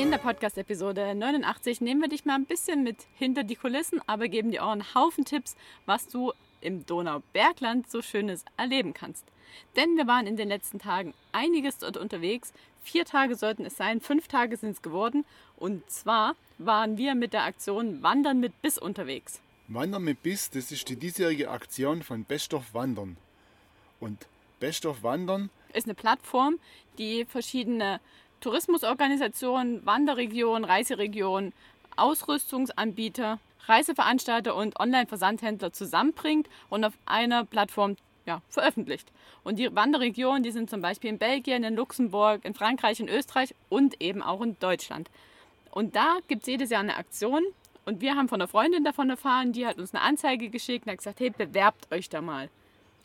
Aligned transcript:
In 0.00 0.10
der 0.10 0.16
Podcast-Episode 0.16 1.14
89 1.14 1.82
nehmen 1.82 2.00
wir 2.00 2.08
dich 2.08 2.24
mal 2.24 2.34
ein 2.34 2.46
bisschen 2.46 2.82
mit 2.82 2.96
hinter 3.18 3.44
die 3.44 3.54
Kulissen, 3.54 4.00
aber 4.06 4.28
geben 4.28 4.50
dir 4.50 4.64
auch 4.64 4.70
einen 4.70 4.94
Haufen 4.94 5.26
Tipps, 5.26 5.56
was 5.84 6.08
du 6.08 6.32
im 6.62 6.86
Donaubergland 6.86 7.90
so 7.90 8.00
Schönes 8.00 8.46
erleben 8.56 8.94
kannst. 8.94 9.26
Denn 9.76 9.98
wir 9.98 10.06
waren 10.06 10.26
in 10.26 10.38
den 10.38 10.48
letzten 10.48 10.78
Tagen 10.78 11.12
einiges 11.32 11.76
dort 11.76 11.98
unterwegs. 11.98 12.54
Vier 12.82 13.04
Tage 13.04 13.36
sollten 13.36 13.66
es 13.66 13.76
sein, 13.76 14.00
fünf 14.00 14.26
Tage 14.26 14.56
sind 14.56 14.70
es 14.70 14.80
geworden. 14.80 15.26
Und 15.58 15.88
zwar 15.90 16.34
waren 16.56 16.96
wir 16.96 17.14
mit 17.14 17.34
der 17.34 17.44
Aktion 17.44 18.02
Wandern 18.02 18.40
mit 18.40 18.62
Biss 18.62 18.78
unterwegs. 18.78 19.42
Wandern 19.68 20.04
mit 20.04 20.22
Biss, 20.22 20.48
das 20.48 20.72
ist 20.72 20.88
die 20.88 20.96
diesjährige 20.96 21.50
Aktion 21.50 22.02
von 22.02 22.24
Beststoff 22.24 22.72
Wandern. 22.72 23.18
Und 24.00 24.26
Beststoff 24.60 25.02
Wandern 25.02 25.50
ist 25.74 25.84
eine 25.84 25.94
Plattform, 25.94 26.58
die 26.96 27.26
verschiedene 27.26 28.00
Tourismusorganisationen, 28.40 29.84
Wanderregionen, 29.84 30.64
Reiseregionen, 30.64 31.52
Ausrüstungsanbieter, 31.96 33.38
Reiseveranstalter 33.66 34.54
und 34.54 34.78
Online-Versandhändler 34.80 35.72
zusammenbringt 35.72 36.48
und 36.68 36.84
auf 36.84 36.94
einer 37.06 37.44
Plattform 37.44 37.96
ja, 38.26 38.42
veröffentlicht. 38.48 39.10
Und 39.44 39.58
die 39.58 39.74
Wanderregionen, 39.74 40.42
die 40.42 40.50
sind 40.50 40.70
zum 40.70 40.82
Beispiel 40.82 41.10
in 41.10 41.18
Belgien, 41.18 41.64
in 41.64 41.76
Luxemburg, 41.76 42.44
in 42.44 42.54
Frankreich, 42.54 43.00
in 43.00 43.08
Österreich 43.08 43.54
und 43.68 44.00
eben 44.00 44.22
auch 44.22 44.40
in 44.42 44.58
Deutschland. 44.58 45.10
Und 45.70 45.96
da 45.96 46.18
gibt 46.28 46.42
es 46.42 46.48
jedes 46.48 46.70
Jahr 46.70 46.80
eine 46.80 46.96
Aktion. 46.96 47.42
Und 47.84 48.00
wir 48.00 48.14
haben 48.14 48.28
von 48.28 48.40
einer 48.40 48.48
Freundin 48.48 48.84
davon 48.84 49.10
erfahren, 49.10 49.52
die 49.52 49.66
hat 49.66 49.78
uns 49.78 49.94
eine 49.94 50.02
Anzeige 50.02 50.50
geschickt 50.50 50.86
und 50.86 50.92
hat 50.92 50.98
gesagt, 50.98 51.20
hey, 51.20 51.30
bewerbt 51.30 51.90
euch 51.92 52.08
da 52.08 52.20
mal. 52.20 52.50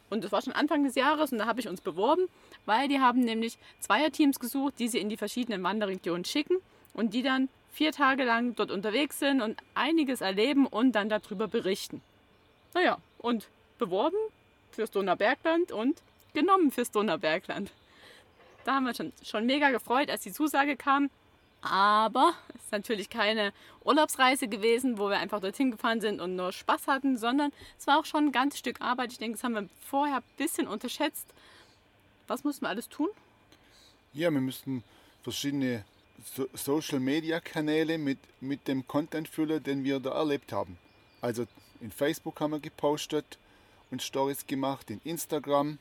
Und 0.10 0.24
das 0.24 0.32
war 0.32 0.42
schon 0.42 0.54
Anfang 0.54 0.84
des 0.84 0.96
Jahres 0.96 1.32
und 1.32 1.40
da 1.40 1.46
habe 1.46 1.60
ich 1.60 1.68
uns 1.68 1.82
beworben, 1.82 2.28
weil 2.66 2.88
die 2.88 3.00
haben 3.00 3.22
nämlich 3.22 3.58
Zweierteams 3.80 4.40
gesucht, 4.40 4.76
die 4.80 4.88
sie 4.88 5.00
in 5.00 5.10
die 5.10 5.18
verschiedenen 5.18 5.64
Wanderregionen 5.64 6.26
schicken 6.26 6.58
und 6.94 7.14
die 7.14 7.24
dann 7.24 7.50
vier 7.72 7.92
Tage 7.92 8.24
lang 8.24 8.56
dort 8.56 8.72
unterwegs 8.72 9.20
sind 9.20 9.42
und 9.42 9.58
einiges 9.74 10.22
erleben 10.22 10.66
und 10.66 10.94
dann 10.94 11.10
darüber 11.10 11.48
berichten. 11.48 12.02
Naja, 12.74 12.98
und 13.18 13.48
beworben 13.78 14.18
fürs 14.72 14.92
Donaubergland 14.92 15.72
und 15.72 16.02
genommen 16.34 16.72
fürs 16.72 16.92
Donaubergland. 16.92 17.72
Da 18.64 18.76
haben 18.76 18.86
wir 18.86 18.96
schon, 18.96 19.14
schon 19.24 19.46
mega 19.46 19.72
gefreut, 19.72 20.10
als 20.10 20.22
die 20.22 20.32
Zusage 20.32 20.76
kam. 20.76 21.10
Aber 21.66 22.34
es 22.50 22.66
ist 22.66 22.72
natürlich 22.72 23.10
keine 23.10 23.52
Urlaubsreise 23.84 24.48
gewesen, 24.48 24.98
wo 24.98 25.10
wir 25.10 25.18
einfach 25.18 25.42
dorthin 25.42 25.72
gefahren 25.72 26.02
sind 26.02 26.22
und 26.22 26.36
nur 26.36 26.52
Spaß 26.52 26.88
hatten, 26.88 27.18
sondern 27.18 27.52
es 27.78 27.88
war 27.88 28.00
auch 28.00 28.06
schon 28.06 28.28
ein 28.28 28.32
ganzes 28.32 28.60
Stück 28.60 28.82
Arbeit. 28.82 29.12
Ich 29.12 29.18
denke, 29.18 29.38
das 29.38 29.44
haben 29.44 29.56
wir 29.56 29.70
vorher 29.82 30.18
ein 30.18 30.24
bisschen 30.38 30.68
unterschätzt. 30.68 31.28
Was 32.28 32.44
mussten 32.44 32.66
wir 32.66 32.70
alles 32.70 32.90
tun? 32.90 33.10
Ja, 34.14 34.32
wir 34.32 34.42
müssten 34.42 34.84
verschiedene 35.24 35.84
so 36.24 36.48
Social 36.54 37.00
Media 37.00 37.40
Kanäle 37.40 37.98
mit, 37.98 38.20
mit 38.40 38.68
dem 38.68 38.88
Content 38.88 39.28
füllen, 39.28 39.62
den 39.62 39.84
wir 39.84 40.00
da 40.00 40.12
erlebt 40.12 40.54
haben. 40.54 40.78
Also 41.22 41.46
in 41.82 41.92
Facebook 41.92 42.40
haben 42.40 42.52
wir 42.52 42.60
gepostet, 42.60 43.38
und 43.92 44.02
Stories 44.02 44.48
gemacht 44.48 44.90
in 44.90 45.00
Instagram 45.04 45.78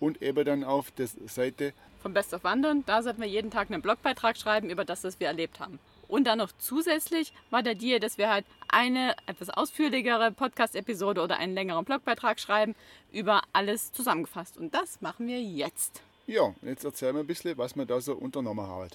und 0.00 0.22
eben 0.22 0.44
dann 0.44 0.64
auf 0.64 0.90
der 0.90 1.08
Seite 1.26 1.72
vom 2.06 2.14
Best 2.14 2.32
of 2.34 2.44
Wandern. 2.44 2.84
Da 2.86 3.02
sollten 3.02 3.20
wir 3.20 3.26
jeden 3.26 3.50
Tag 3.50 3.68
einen 3.68 3.82
Blogbeitrag 3.82 4.36
schreiben 4.36 4.70
über 4.70 4.84
das, 4.84 5.02
was 5.02 5.18
wir 5.18 5.26
erlebt 5.26 5.58
haben. 5.58 5.80
Und 6.06 6.28
dann 6.28 6.38
noch 6.38 6.52
zusätzlich 6.56 7.32
war 7.50 7.64
der 7.64 7.74
Deal, 7.74 7.98
dass 7.98 8.16
wir 8.16 8.30
halt 8.30 8.46
eine 8.68 9.16
etwas 9.26 9.50
ausführlichere 9.50 10.30
Podcast-Episode 10.30 11.20
oder 11.20 11.38
einen 11.38 11.54
längeren 11.54 11.84
Blogbeitrag 11.84 12.38
schreiben 12.38 12.76
über 13.10 13.42
alles 13.52 13.90
zusammengefasst. 13.90 14.56
Und 14.56 14.72
das 14.72 15.00
machen 15.00 15.26
wir 15.26 15.42
jetzt. 15.42 16.00
Ja, 16.28 16.54
jetzt 16.62 16.84
erzählen 16.84 17.16
wir 17.16 17.24
ein 17.24 17.26
bisschen, 17.26 17.58
was 17.58 17.74
wir 17.74 17.86
da 17.86 18.00
so 18.00 18.14
unternommen 18.14 18.68
haben. 18.68 18.90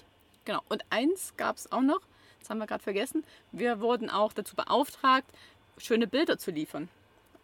Genau. 0.46 0.62
Und 0.70 0.82
eins 0.88 1.34
gab 1.36 1.58
es 1.58 1.70
auch 1.70 1.82
noch, 1.82 2.00
das 2.40 2.48
haben 2.48 2.60
wir 2.60 2.66
gerade 2.66 2.82
vergessen. 2.82 3.24
Wir 3.52 3.80
wurden 3.80 4.08
auch 4.08 4.32
dazu 4.32 4.56
beauftragt, 4.56 5.26
schöne 5.76 6.06
Bilder 6.06 6.38
zu 6.38 6.50
liefern. 6.50 6.88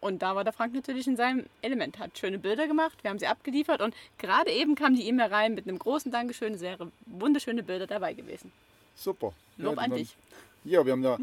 Und 0.01 0.21
da 0.21 0.35
war 0.35 0.43
der 0.43 0.53
Frank 0.53 0.73
natürlich 0.73 1.07
in 1.07 1.17
seinem 1.17 1.45
Element, 1.61 1.99
hat 1.99 2.17
schöne 2.17 2.39
Bilder 2.39 2.67
gemacht, 2.67 2.97
wir 3.03 3.09
haben 3.09 3.19
sie 3.19 3.27
abgeliefert 3.27 3.81
und 3.81 3.93
gerade 4.17 4.49
eben 4.51 4.75
kam 4.75 4.95
die 4.95 5.07
E-Mail 5.07 5.27
rein 5.27 5.55
mit 5.55 5.67
einem 5.67 5.77
großen 5.77 6.11
Dankeschön, 6.11 6.53
es 6.53 6.61
wäre 6.61 6.91
wunderschöne 7.05 7.63
Bilder 7.63 7.85
dabei 7.85 8.13
gewesen. 8.13 8.51
Super. 8.95 9.33
Lob 9.57 9.75
ja, 9.75 9.81
an 9.81 9.91
dich. 9.91 10.15
Ja, 10.63 10.85
wir 10.85 10.93
haben 10.93 11.03
da 11.03 11.17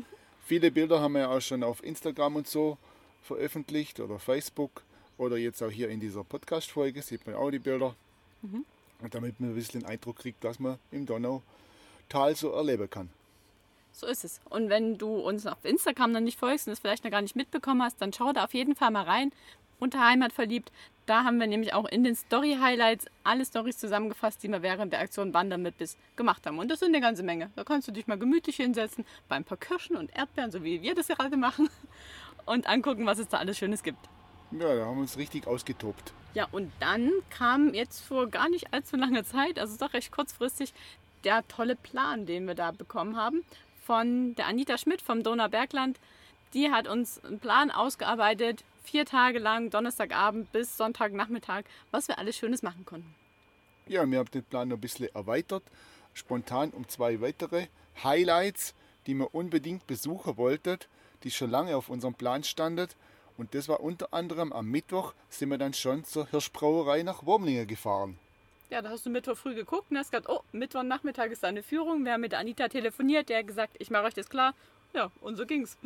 viele 0.47 0.71
Bilder 0.71 1.01
haben 1.01 1.15
wir 1.15 1.23
ja 1.23 1.29
auch 1.29 1.41
schon 1.41 1.63
auf 1.63 1.83
Instagram 1.83 2.37
und 2.37 2.47
so 2.47 2.79
veröffentlicht 3.23 4.01
oder 4.01 4.19
Facebook 4.19 4.83
oder 5.19 5.37
jetzt 5.37 5.63
auch 5.63 5.71
hier 5.71 5.89
in 5.89 6.01
dieser 6.01 6.23
Podcast-Folge 6.23 7.03
sieht 7.03 7.27
man 7.27 7.35
auch 7.35 7.51
die 7.51 7.59
Bilder. 7.59 7.95
Mhm. 8.43 8.65
Und 9.01 9.15
damit 9.15 9.41
man 9.41 9.51
ein 9.51 9.55
bisschen 9.55 9.81
den 9.81 9.89
Eindruck 9.89 10.19
kriegt, 10.19 10.43
dass 10.45 10.59
man 10.59 10.79
im 10.91 11.05
Donautal 11.05 12.35
so 12.35 12.53
erleben 12.53 12.89
kann. 12.89 13.11
So 13.97 14.07
ist 14.07 14.25
es. 14.25 14.43
Und 14.51 14.69
wenn 14.69 14.99
du 14.99 15.17
uns 15.17 15.47
auf 15.47 15.65
Instagram 15.65 16.13
noch 16.13 16.21
nicht 16.21 16.39
folgst 16.39 16.67
und 16.67 16.75
es 16.75 16.81
vielleicht 16.81 17.03
noch 17.05 17.11
gar 17.11 17.23
nicht 17.23 17.35
mitbekommen 17.35 17.83
hast, 17.83 17.97
dann 18.03 18.13
schau 18.13 18.31
da 18.35 18.45
auf 18.45 18.53
jeden 18.53 18.77
Fall 18.77 18.91
mal 18.91 19.05
rein. 19.05 19.33
Unter 19.79 20.07
Heimat 20.07 20.35
verliebt. 20.35 20.71
Da 21.07 21.25
haben 21.25 21.41
wir 21.41 21.47
nämlich 21.47 21.73
auch 21.73 21.87
in 21.87 22.05
den 22.05 22.15
Story-Highlights 22.15 23.07
alle 23.25 23.47
Stories 23.47 23.79
zusammengefasst, 23.79 24.43
die 24.43 24.49
wir 24.49 24.61
während 24.61 24.93
der 24.93 25.01
Aktion 25.01 25.33
Wandern 25.33 25.63
mit 25.63 25.79
bis 25.79 25.97
gemacht 26.15 26.47
haben. 26.47 26.59
Und 26.59 26.71
das 26.71 26.81
sind 26.81 26.89
eine 26.89 27.01
ganze 27.01 27.23
Menge. 27.23 27.51
Da 27.57 27.65
kannst 27.65 27.89
du 27.89 27.93
dich 27.93 28.07
mal 28.07 28.19
gemütlich 28.19 28.57
hinsetzen, 28.57 29.07
bei 29.29 29.37
ein 29.37 29.45
paar 29.45 29.57
Kirschen 29.57 29.97
und 29.97 30.15
Erdbeeren, 30.15 30.51
so 30.51 30.63
wie 30.63 30.83
wir 30.83 30.95
das 30.95 31.09
gerade 31.09 31.39
machen, 31.39 31.71
und 32.45 32.67
angucken, 32.67 33.07
was 33.07 33.19
es 33.19 33.29
da 33.29 33.39
alles 33.39 33.57
Schönes 33.57 33.83
gibt. 33.83 34.09
Ja, 34.51 34.75
da 34.75 34.85
haben 34.85 34.97
wir 34.97 35.03
uns 35.03 35.17
richtig 35.17 35.47
ausgetobt. 35.47 36.13
Ja, 36.35 36.49
und 36.53 36.71
dann 36.81 37.11
kam 37.31 37.73
jetzt 37.73 38.01
vor 38.01 38.27
gar 38.27 38.51
nicht 38.51 38.75
allzu 38.75 38.97
langer 38.97 39.25
Zeit, 39.25 39.59
also 39.59 39.75
doch 39.79 39.95
recht 39.95 40.13
kurzfristig, 40.13 40.75
der 41.25 41.49
tolle 41.49 41.77
Plan, 41.77 42.27
den 42.27 42.47
wir 42.47 42.55
da 42.55 42.73
bekommen 42.73 43.17
haben 43.17 43.43
von 43.87 44.35
der 44.35 44.49
Anita 44.49 44.77
Schmidt 44.77 45.01
vom 45.01 45.23
Donaubergland. 45.23 45.99
Die 46.55 46.71
hat 46.71 46.89
uns 46.89 47.25
einen 47.25 47.39
Plan 47.39 47.71
ausgearbeitet, 47.71 48.65
vier 48.83 49.07
Tage 49.07 49.39
lang, 49.39 49.71
Donnerstagabend 49.71 50.51
bis 50.53 50.77
Sonntagnachmittag, 50.77 51.63
was 51.93 52.09
wir 52.09 52.19
alles 52.19 52.37
Schönes 52.37 52.63
machen 52.63 52.85
konnten. 52.85 53.15
Ja, 53.87 54.05
wir 54.11 54.19
haben 54.19 54.31
den 54.31 54.43
Plan 54.43 54.69
noch 54.69 54.77
ein 54.77 54.81
bisschen 54.81 55.15
erweitert, 55.15 55.63
spontan 56.15 56.71
um 56.71 56.89
zwei 56.89 57.21
weitere 57.21 57.69
Highlights, 58.03 58.75
die 59.07 59.15
wir 59.15 59.33
unbedingt 59.35 59.87
besuchen 59.87 60.37
wollten, 60.37 60.79
die 61.23 61.31
schon 61.31 61.51
lange 61.51 61.77
auf 61.77 61.89
unserem 61.89 62.15
Plan 62.15 62.43
standen. 62.43 62.89
Und 63.37 63.55
das 63.55 63.69
war 63.69 63.81
unter 63.81 64.13
anderem 64.13 64.53
am 64.53 64.67
Mittwoch 64.67 65.15
sind 65.29 65.51
wir 65.51 65.59
dann 65.59 65.75
schon 65.75 66.05
zur 66.05 66.27
Hirschbrauerei 66.29 67.05
nach 67.05 67.25
Wurmlingen 67.25 67.69
gefahren. 67.69 68.19
Ja, 68.69 68.83
da 68.83 68.91
hast 68.91 69.07
du 69.07 69.11
Mittwoch 69.11 69.37
früh 69.37 69.55
geguckt 69.55 69.91
und 69.91 69.97
hast 69.97 70.11
gesagt, 70.11 70.29
oh, 70.29 70.41
Mittwochnachmittag 70.51 71.27
ist 71.27 71.45
da 71.45 71.49
eine 71.49 71.63
Führung. 71.63 72.05
Wir 72.05 72.15
haben 72.15 72.21
mit 72.21 72.35
Anita 72.35 72.67
telefoniert, 72.67 73.29
der 73.29 73.39
hat 73.39 73.47
gesagt, 73.47 73.77
ich 73.79 73.91
mache 73.91 74.05
euch 74.05 74.15
das 74.15 74.29
klar. 74.29 74.55
Ja, 74.93 75.13
und 75.21 75.37
so 75.37 75.47
ging's. 75.47 75.77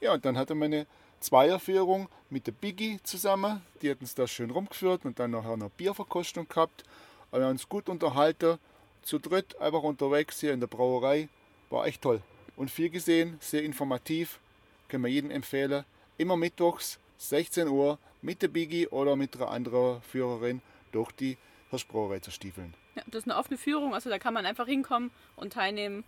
Ja, 0.00 0.14
und 0.14 0.24
dann 0.24 0.36
hatte 0.36 0.56
man 0.56 0.72
eine 0.72 0.86
Zweierführung 1.20 2.08
mit 2.28 2.48
der 2.48 2.52
Biggie 2.52 2.98
zusammen. 3.04 3.62
Die 3.82 3.90
hat 3.90 4.00
uns 4.00 4.16
da 4.16 4.26
schön 4.26 4.50
rumgeführt 4.50 5.04
und 5.04 5.20
dann 5.20 5.30
nachher 5.30 5.52
eine 5.52 5.70
Bierverkostung 5.70 6.48
gehabt. 6.48 6.84
wir 7.30 7.40
haben 7.40 7.50
uns 7.50 7.68
gut 7.68 7.88
unterhalten, 7.88 8.58
zu 9.02 9.20
dritt 9.20 9.60
einfach 9.60 9.82
unterwegs 9.82 10.40
hier 10.40 10.52
in 10.52 10.60
der 10.60 10.66
Brauerei. 10.66 11.28
War 11.70 11.86
echt 11.86 12.02
toll. 12.02 12.20
Und 12.56 12.70
viel 12.70 12.90
gesehen, 12.90 13.38
sehr 13.40 13.62
informativ, 13.62 14.40
können 14.88 15.04
wir 15.04 15.10
jedem 15.10 15.30
empfehlen. 15.30 15.84
Immer 16.16 16.36
mittwochs, 16.36 16.98
16 17.18 17.68
Uhr, 17.68 17.98
mit 18.22 18.42
der 18.42 18.48
Biggie 18.48 18.88
oder 18.88 19.14
mit 19.14 19.36
einer 19.36 19.50
anderen 19.50 20.02
Führerin 20.02 20.62
durch 20.90 21.12
die 21.12 21.36
Hirschbrauerei 21.70 22.20
Stiefeln. 22.28 22.74
Ja, 22.94 23.02
das 23.06 23.22
ist 23.22 23.30
eine 23.30 23.38
offene 23.38 23.58
Führung, 23.58 23.94
also 23.94 24.10
da 24.10 24.18
kann 24.18 24.34
man 24.34 24.46
einfach 24.46 24.66
hinkommen 24.66 25.10
und 25.36 25.52
teilnehmen 25.52 26.04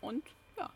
und 0.00 0.22
ja, 0.56 0.70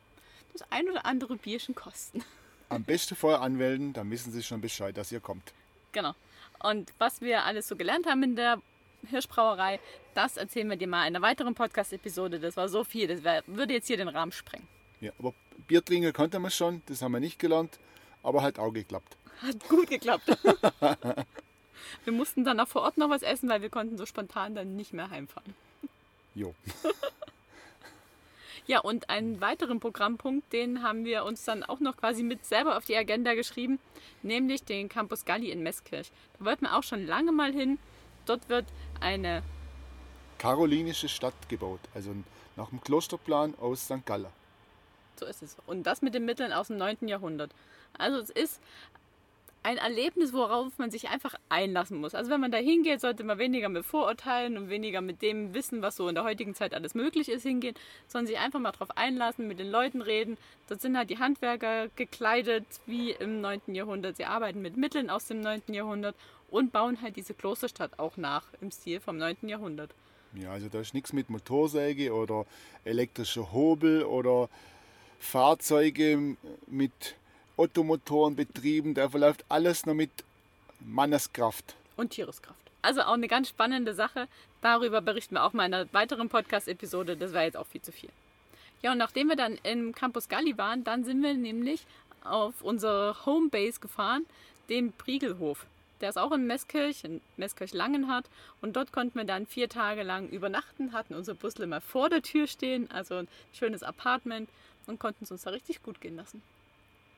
das 0.52 0.64
ein 0.70 0.88
oder 0.88 1.06
andere 1.06 1.36
Bierchen 1.36 1.74
kosten. 1.74 2.24
Am 2.68 2.82
besten 2.82 3.14
vorher 3.14 3.40
anmelden, 3.40 3.92
dann 3.92 4.10
wissen 4.10 4.32
Sie 4.32 4.42
schon 4.42 4.60
Bescheid, 4.60 4.96
dass 4.96 5.12
ihr 5.12 5.20
kommt. 5.20 5.52
Genau. 5.92 6.14
Und 6.60 6.92
was 6.98 7.20
wir 7.20 7.44
alles 7.44 7.68
so 7.68 7.76
gelernt 7.76 8.06
haben 8.06 8.22
in 8.22 8.36
der 8.36 8.60
Hirschbrauerei, 9.10 9.80
das 10.14 10.36
erzählen 10.36 10.68
wir 10.68 10.76
dir 10.76 10.88
mal 10.88 11.06
in 11.06 11.14
einer 11.14 11.22
weiteren 11.22 11.54
Podcast-Episode. 11.54 12.40
Das 12.40 12.56
war 12.56 12.68
so 12.68 12.82
viel, 12.82 13.06
das 13.06 13.22
wär, 13.22 13.42
würde 13.46 13.74
jetzt 13.74 13.86
hier 13.86 13.98
den 13.98 14.08
Rahmen 14.08 14.32
sprengen. 14.32 14.66
Ja, 15.00 15.12
aber 15.18 15.34
Bier 15.66 15.84
trinken 15.84 16.12
konnte 16.12 16.38
man 16.38 16.50
schon, 16.50 16.82
das 16.86 17.02
haben 17.02 17.12
wir 17.12 17.20
nicht 17.20 17.38
gelernt, 17.38 17.78
aber 18.22 18.42
hat 18.42 18.58
auch 18.58 18.72
geklappt. 18.72 19.16
Hat 19.42 19.68
gut 19.68 19.88
geklappt. 19.88 20.24
Wir 22.04 22.12
mussten 22.12 22.44
dann 22.44 22.60
auch 22.60 22.68
vor 22.68 22.82
Ort 22.82 22.98
noch 22.98 23.10
was 23.10 23.22
essen, 23.22 23.48
weil 23.48 23.62
wir 23.62 23.70
konnten 23.70 23.96
so 23.96 24.06
spontan 24.06 24.54
dann 24.54 24.76
nicht 24.76 24.92
mehr 24.92 25.10
heimfahren. 25.10 25.54
Jo. 26.34 26.54
Ja, 28.66 28.80
und 28.80 29.10
einen 29.10 29.42
weiteren 29.42 29.78
Programmpunkt, 29.78 30.50
den 30.54 30.82
haben 30.82 31.04
wir 31.04 31.24
uns 31.24 31.44
dann 31.44 31.62
auch 31.62 31.80
noch 31.80 31.98
quasi 31.98 32.22
mit 32.22 32.46
selber 32.46 32.78
auf 32.78 32.86
die 32.86 32.96
Agenda 32.96 33.34
geschrieben, 33.34 33.78
nämlich 34.22 34.64
den 34.64 34.88
Campus 34.88 35.26
Galli 35.26 35.50
in 35.50 35.62
Meßkirch. 35.62 36.10
Da 36.38 36.44
wollten 36.46 36.64
wir 36.64 36.74
auch 36.74 36.82
schon 36.82 37.06
lange 37.06 37.30
mal 37.30 37.52
hin. 37.52 37.78
Dort 38.24 38.48
wird 38.48 38.64
eine 39.00 39.42
Karolinische 40.38 41.10
Stadt 41.10 41.34
gebaut, 41.50 41.80
also 41.94 42.14
nach 42.56 42.70
dem 42.70 42.80
Klosterplan 42.80 43.54
aus 43.60 43.84
St. 43.84 44.06
Gallen. 44.06 44.32
So 45.16 45.26
ist 45.26 45.42
es. 45.42 45.56
Und 45.66 45.82
das 45.82 46.00
mit 46.00 46.14
den 46.14 46.24
Mitteln 46.24 46.52
aus 46.52 46.68
dem 46.68 46.78
9. 46.78 47.06
Jahrhundert. 47.06 47.50
Also 47.98 48.18
es 48.18 48.30
ist 48.30 48.60
ein 49.64 49.78
Erlebnis, 49.78 50.32
worauf 50.34 50.78
man 50.78 50.90
sich 50.90 51.08
einfach 51.08 51.34
einlassen 51.48 51.98
muss. 51.98 52.14
Also 52.14 52.30
wenn 52.30 52.40
man 52.40 52.52
da 52.52 52.58
hingeht, 52.58 53.00
sollte 53.00 53.24
man 53.24 53.38
weniger 53.38 53.70
mit 53.70 53.86
Vorurteilen 53.86 54.58
und 54.58 54.68
weniger 54.68 55.00
mit 55.00 55.22
dem 55.22 55.54
Wissen, 55.54 55.80
was 55.80 55.96
so 55.96 56.06
in 56.06 56.14
der 56.14 56.24
heutigen 56.24 56.54
Zeit 56.54 56.74
alles 56.74 56.94
möglich 56.94 57.30
ist, 57.30 57.44
hingehen, 57.44 57.74
sondern 58.06 58.26
sich 58.26 58.38
einfach 58.38 58.60
mal 58.60 58.72
darauf 58.72 58.96
einlassen, 58.96 59.48
mit 59.48 59.58
den 59.58 59.70
Leuten 59.70 60.02
reden. 60.02 60.36
Dort 60.68 60.82
sind 60.82 60.98
halt 60.98 61.08
die 61.08 61.18
Handwerker 61.18 61.88
gekleidet 61.96 62.66
wie 62.84 63.12
im 63.12 63.40
9. 63.40 63.62
Jahrhundert. 63.68 64.18
Sie 64.18 64.26
arbeiten 64.26 64.60
mit 64.60 64.76
Mitteln 64.76 65.08
aus 65.08 65.26
dem 65.26 65.40
9. 65.40 65.62
Jahrhundert 65.68 66.14
und 66.50 66.70
bauen 66.70 67.00
halt 67.00 67.16
diese 67.16 67.32
Klosterstadt 67.32 67.98
auch 67.98 68.18
nach 68.18 68.44
im 68.60 68.70
Stil 68.70 69.00
vom 69.00 69.16
9. 69.16 69.48
Jahrhundert. 69.48 69.94
Ja, 70.34 70.50
also 70.50 70.68
da 70.68 70.80
ist 70.80 70.92
nichts 70.92 71.14
mit 71.14 71.30
Motorsäge 71.30 72.12
oder 72.12 72.44
elektrischer 72.84 73.50
Hobel 73.52 74.04
oder 74.04 74.50
Fahrzeuge 75.18 76.36
mit 76.66 77.16
Ottomotoren 77.56 78.36
betrieben. 78.36 78.94
Da 78.94 79.08
verläuft 79.08 79.44
alles 79.48 79.86
nur 79.86 79.94
mit 79.94 80.10
Manneskraft. 80.80 81.74
Und 81.96 82.10
Tiereskraft. 82.10 82.58
Also 82.82 83.02
auch 83.02 83.14
eine 83.14 83.28
ganz 83.28 83.48
spannende 83.48 83.94
Sache. 83.94 84.28
Darüber 84.60 85.00
berichten 85.00 85.36
wir 85.36 85.44
auch 85.44 85.52
mal 85.52 85.66
in 85.66 85.74
einer 85.74 85.92
weiteren 85.92 86.28
Podcast-Episode. 86.28 87.16
Das 87.16 87.32
war 87.32 87.42
jetzt 87.42 87.56
auch 87.56 87.66
viel 87.66 87.82
zu 87.82 87.92
viel. 87.92 88.10
Ja, 88.82 88.92
und 88.92 88.98
nachdem 88.98 89.28
wir 89.28 89.36
dann 89.36 89.58
im 89.62 89.94
Campus 89.94 90.28
Galli 90.28 90.58
waren, 90.58 90.84
dann 90.84 91.04
sind 91.04 91.22
wir 91.22 91.32
nämlich 91.34 91.86
auf 92.22 92.60
unsere 92.62 93.24
Homebase 93.24 93.80
gefahren, 93.80 94.26
den 94.68 94.92
Priegelhof. 94.92 95.66
Der 96.00 96.10
ist 96.10 96.18
auch 96.18 96.32
in 96.32 96.46
Meßkirch, 96.46 97.04
in 97.04 97.20
Meßkirch-Langenhardt. 97.38 98.26
Und 98.60 98.76
dort 98.76 98.92
konnten 98.92 99.18
wir 99.18 99.24
dann 99.24 99.46
vier 99.46 99.70
Tage 99.70 100.02
lang 100.02 100.28
übernachten, 100.28 100.92
hatten 100.92 101.14
unser 101.14 101.34
Busle 101.34 101.66
mal 101.66 101.80
vor 101.80 102.10
der 102.10 102.20
Tür 102.20 102.46
stehen, 102.46 102.90
also 102.90 103.16
ein 103.16 103.28
schönes 103.54 103.82
Apartment 103.82 104.50
und 104.86 105.00
konnten 105.00 105.24
es 105.24 105.30
uns 105.30 105.42
da 105.42 105.50
richtig 105.50 105.82
gut 105.82 106.02
gehen 106.02 106.16
lassen. 106.16 106.42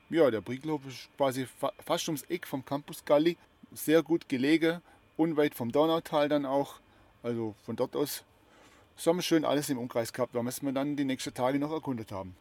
Ja, 0.09 0.31
der 0.31 0.41
Briegelhof 0.41 0.87
ist 0.87 1.09
quasi 1.17 1.47
fa 1.47 1.73
fast 1.85 2.07
ums 2.09 2.23
Eck 2.23 2.47
vom 2.47 2.65
Campus 2.65 3.05
Galli. 3.05 3.37
Sehr 3.73 4.03
gut 4.03 4.29
gelegen, 4.29 4.81
unweit 5.17 5.55
vom 5.55 5.73
Donautal 5.73 6.29
dann 6.29 6.47
auch. 6.47 6.75
Also 7.23 7.57
von 7.65 7.75
dort 7.75 7.97
aus 7.97 8.25
haben 9.05 9.19
wir 9.19 9.23
schön 9.23 9.45
alles 9.45 9.69
im 9.69 9.79
Umkreis 9.79 10.13
gehabt, 10.13 10.33
was 10.35 10.63
wir 10.63 10.73
dann 10.73 10.97
die 10.97 11.05
nächsten 11.05 11.35
Tage 11.35 11.59
noch 11.59 11.73
erkundet 11.73 12.13
haben. 12.13 12.37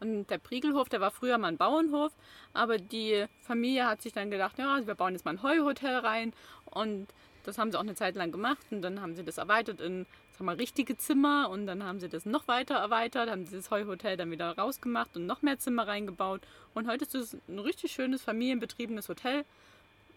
Und 0.00 0.30
der 0.30 0.38
Priegelhof, 0.38 0.88
der 0.88 1.00
war 1.00 1.10
früher 1.10 1.38
mal 1.38 1.48
ein 1.48 1.56
Bauernhof, 1.56 2.12
aber 2.52 2.78
die 2.78 3.26
Familie 3.42 3.86
hat 3.86 4.02
sich 4.02 4.12
dann 4.12 4.30
gedacht, 4.30 4.58
ja, 4.58 4.86
wir 4.86 4.94
bauen 4.94 5.12
jetzt 5.14 5.24
mal 5.24 5.32
ein 5.32 5.42
Heuhotel 5.42 5.96
rein 5.96 6.32
und 6.66 7.06
das 7.44 7.58
haben 7.58 7.70
sie 7.72 7.78
auch 7.78 7.82
eine 7.82 7.94
Zeit 7.94 8.14
lang 8.14 8.32
gemacht 8.32 8.66
und 8.70 8.82
dann 8.82 9.00
haben 9.00 9.16
sie 9.16 9.24
das 9.24 9.38
erweitert 9.38 9.80
in 9.80 10.06
sag 10.32 10.46
mal, 10.46 10.56
richtige 10.56 10.96
Zimmer 10.96 11.50
und 11.50 11.66
dann 11.66 11.84
haben 11.84 12.00
sie 12.00 12.08
das 12.08 12.24
noch 12.24 12.48
weiter 12.48 12.76
erweitert, 12.76 13.30
haben 13.30 13.44
sie 13.46 13.56
das 13.56 13.70
Heuhotel 13.70 14.16
dann 14.16 14.30
wieder 14.30 14.56
rausgemacht 14.56 15.16
und 15.16 15.26
noch 15.26 15.42
mehr 15.42 15.58
Zimmer 15.58 15.86
reingebaut 15.86 16.40
und 16.74 16.88
heute 16.88 17.04
ist 17.04 17.14
es 17.14 17.36
ein 17.48 17.58
richtig 17.58 17.92
schönes 17.92 18.22
familienbetriebenes 18.22 19.08
Hotel, 19.08 19.44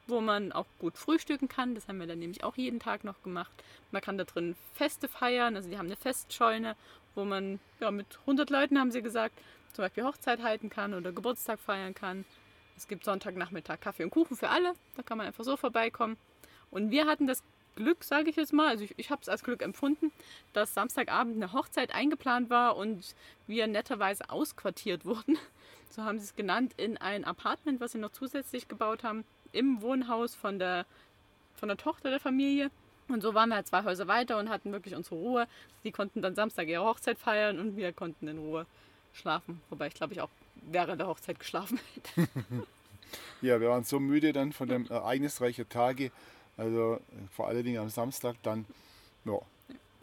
wo 0.08 0.22
man 0.22 0.52
auch 0.52 0.66
gut 0.80 0.98
frühstücken 0.98 1.48
kann. 1.48 1.76
Das 1.76 1.88
haben 1.88 2.00
wir 2.00 2.08
dann 2.08 2.20
nämlich 2.20 2.44
auch 2.44 2.58
jeden 2.58 2.80
Tag 2.80 3.04
noch 3.04 3.22
gemacht. 3.24 3.52
Man 3.92 4.02
kann 4.02 4.18
da 4.18 4.24
drin 4.24 4.56
Feste 4.74 5.08
feiern, 5.08 5.56
also 5.56 5.70
die 5.70 5.78
haben 5.78 5.88
eine 5.88 5.96
Festscheune, 5.96 6.76
wo 7.16 7.26
man 7.26 7.60
ja, 7.80 7.92
mit 7.92 8.08
100 8.22 8.50
Leuten, 8.50 8.80
haben 8.80 8.92
sie 8.92 9.02
gesagt, 9.02 9.38
zum 9.74 9.84
Beispiel 9.84 10.04
Hochzeit 10.04 10.42
halten 10.42 10.70
kann 10.70 10.94
oder 10.94 11.12
Geburtstag 11.12 11.60
feiern 11.60 11.94
kann. 11.94 12.26
Es 12.76 12.88
gibt 12.88 13.06
Sonntagnachmittag 13.06 13.80
Kaffee 13.80 14.04
und 14.04 14.10
Kuchen 14.10 14.36
für 14.38 14.50
alle, 14.50 14.74
da 14.96 15.04
kann 15.04 15.18
man 15.18 15.28
einfach 15.28 15.44
so 15.44 15.58
vorbeikommen. 15.58 16.18
Und 16.74 16.92
wir 16.92 17.06
hatten 17.06 17.28
das 17.28 17.44
Glück, 17.76 18.04
sage 18.04 18.30
ich 18.30 18.36
jetzt 18.36 18.54
mal, 18.54 18.68
also 18.68 18.84
ich, 18.84 18.94
ich 18.98 19.10
habe 19.10 19.22
es 19.22 19.30
als 19.30 19.44
Glück 19.44 19.62
empfunden, 19.62 20.12
dass 20.54 20.74
Samstagabend 20.74 21.36
eine 21.36 21.54
Hochzeit 21.54 21.94
eingeplant 21.94 22.50
war 22.50 22.76
und 22.76 23.16
wir 23.48 23.68
netterweise 23.68 24.30
ausquartiert 24.30 25.06
wurden. 25.06 25.38
So 25.90 26.04
haben 26.04 26.20
sie 26.20 26.26
es 26.26 26.36
genannt, 26.36 26.74
in 26.78 26.98
ein 26.98 27.24
Apartment, 27.24 27.80
was 27.80 27.92
sie 27.92 28.00
noch 28.00 28.12
zusätzlich 28.12 28.68
gebaut 28.68 29.04
haben, 29.04 29.24
im 29.52 29.82
Wohnhaus 29.82 30.34
von 30.34 30.58
der, 30.58 30.86
von 31.56 31.70
der 31.70 31.78
Tochter 31.78 32.10
der 32.10 32.20
Familie. 32.20 32.72
Und 33.08 33.22
so 33.22 33.34
waren 33.34 33.50
wir 33.50 33.56
halt 33.56 33.68
zwei 33.68 33.84
Häuser 33.84 34.08
weiter 34.08 34.40
und 34.40 34.50
hatten 34.50 34.72
wirklich 34.72 34.96
unsere 34.96 35.16
Ruhe. 35.16 35.48
Die 35.84 35.92
konnten 35.92 36.22
dann 36.22 36.36
Samstag 36.36 36.68
ihre 36.68 36.84
Hochzeit 36.84 37.20
feiern 37.20 37.60
und 37.60 37.78
wir 37.78 37.94
konnten 37.94 38.28
in 38.28 38.40
Ruhe 38.40 38.66
schlafen. 39.14 39.62
Wobei 39.70 39.88
ich 39.88 39.94
glaube 39.94 40.14
ich 40.14 40.22
auch 40.22 40.30
während 40.72 41.00
der 41.00 41.08
Hochzeit 41.08 41.40
geschlafen 41.40 41.80
hätte. 42.16 42.28
Ja, 43.42 43.60
wir 43.60 43.70
waren 43.70 43.84
so 43.84 44.00
müde 44.00 44.34
dann 44.34 44.54
von 44.54 44.70
dem 44.70 44.88
ereignisreichen 44.88 45.68
Tage, 45.70 46.12
also 46.58 47.00
vor 47.32 47.48
allen 47.48 47.64
Dingen 47.64 47.80
am 47.80 47.90
Samstag 47.90 48.36
dann, 48.44 48.66
ja, 49.26 49.40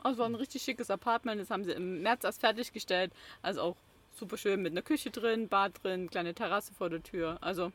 Also 0.02 0.18
war 0.18 0.26
ein 0.26 0.34
richtig 0.34 0.62
schickes 0.62 0.90
Apartment. 0.90 1.40
Das 1.40 1.50
haben 1.50 1.64
sie 1.64 1.72
im 1.72 2.02
März 2.02 2.24
erst 2.24 2.40
fertiggestellt. 2.40 3.12
Also 3.42 3.60
auch 3.62 3.76
super 4.18 4.36
schön 4.36 4.62
mit 4.62 4.72
einer 4.72 4.82
Küche 4.82 5.10
drin, 5.10 5.48
Bad 5.48 5.72
drin, 5.82 6.10
kleine 6.10 6.34
Terrasse 6.34 6.72
vor 6.72 6.90
der 6.90 7.02
Tür. 7.02 7.38
Also 7.40 7.72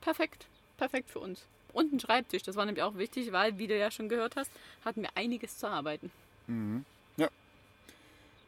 perfekt. 0.00 0.46
Perfekt 0.76 1.10
für 1.10 1.20
uns. 1.20 1.44
Und 1.72 1.92
ein 1.92 2.00
Schreibtisch. 2.00 2.42
Das 2.42 2.56
war 2.56 2.66
nämlich 2.66 2.82
auch 2.82 2.96
wichtig, 2.96 3.32
weil, 3.32 3.58
wie 3.58 3.66
du 3.66 3.76
ja 3.76 3.90
schon 3.90 4.08
gehört 4.08 4.36
hast, 4.36 4.50
hatten 4.84 5.02
wir 5.02 5.10
einiges 5.16 5.58
zu 5.58 5.68
arbeiten. 5.68 6.10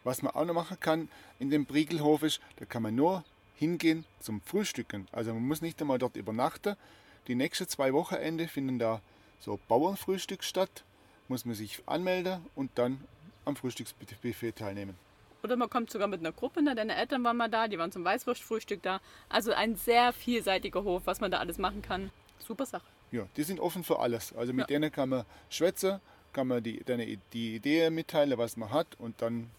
Was 0.04 0.22
man 0.22 0.36
auch 0.36 0.44
noch 0.44 0.54
machen 0.54 0.78
kann 0.78 1.08
in 1.40 1.50
dem 1.50 1.64
Briegelhof 1.64 2.22
ist, 2.22 2.40
da 2.60 2.64
kann 2.64 2.80
man 2.80 2.94
nur 2.94 3.24
hingehen 3.56 4.04
zum 4.20 4.40
Frühstücken. 4.40 5.08
Also 5.10 5.34
man 5.34 5.44
muss 5.44 5.62
nicht 5.62 5.80
einmal 5.80 5.98
dort 5.98 6.14
übernachten. 6.14 6.76
Die 7.26 7.34
nächsten 7.34 7.66
zwei 7.66 7.92
Wochenende 7.92 8.46
finden 8.46 8.78
da 8.78 9.00
so 9.40 9.58
Bauernfrühstück 9.68 10.42
statt. 10.44 10.84
Muss 11.28 11.44
man 11.44 11.54
sich 11.56 11.82
anmelden 11.86 12.44
und 12.54 12.70
dann 12.76 13.00
am 13.44 13.56
Frühstücksbuffet 13.56 14.52
teilnehmen. 14.56 14.96
Oder 15.42 15.56
man 15.56 15.68
kommt 15.68 15.90
sogar 15.90 16.06
mit 16.08 16.20
einer 16.20 16.32
Gruppe. 16.32 16.62
Ne? 16.62 16.74
Deine 16.74 16.94
Eltern 16.96 17.22
waren 17.24 17.36
mal 17.36 17.48
da, 17.50 17.66
die 17.68 17.78
waren 17.78 17.90
zum 17.92 18.04
Weißwurstfrühstück 18.04 18.82
da. 18.82 19.00
Also 19.28 19.52
ein 19.52 19.76
sehr 19.76 20.12
vielseitiger 20.12 20.84
Hof, 20.84 21.02
was 21.04 21.20
man 21.20 21.30
da 21.30 21.38
alles 21.38 21.58
machen 21.58 21.82
kann. 21.82 22.10
Super 22.38 22.66
Sache. 22.66 22.84
Ja, 23.12 23.26
die 23.36 23.42
sind 23.42 23.60
offen 23.60 23.82
für 23.84 23.98
alles. 24.00 24.32
Also 24.36 24.52
mit 24.52 24.62
Ja. 24.62 24.66
denen 24.66 24.90
kann 24.92 25.08
man 25.08 25.24
schwätzen, 25.50 26.00
kann 26.32 26.48
man 26.48 26.62
die, 26.62 26.82
deine, 26.84 27.06
die 27.32 27.56
Idee 27.56 27.90
mitteilen, 27.90 28.36
was 28.38 28.56
man 28.56 28.70
hat 28.70 28.86
und 28.98 29.20
dann 29.22 29.50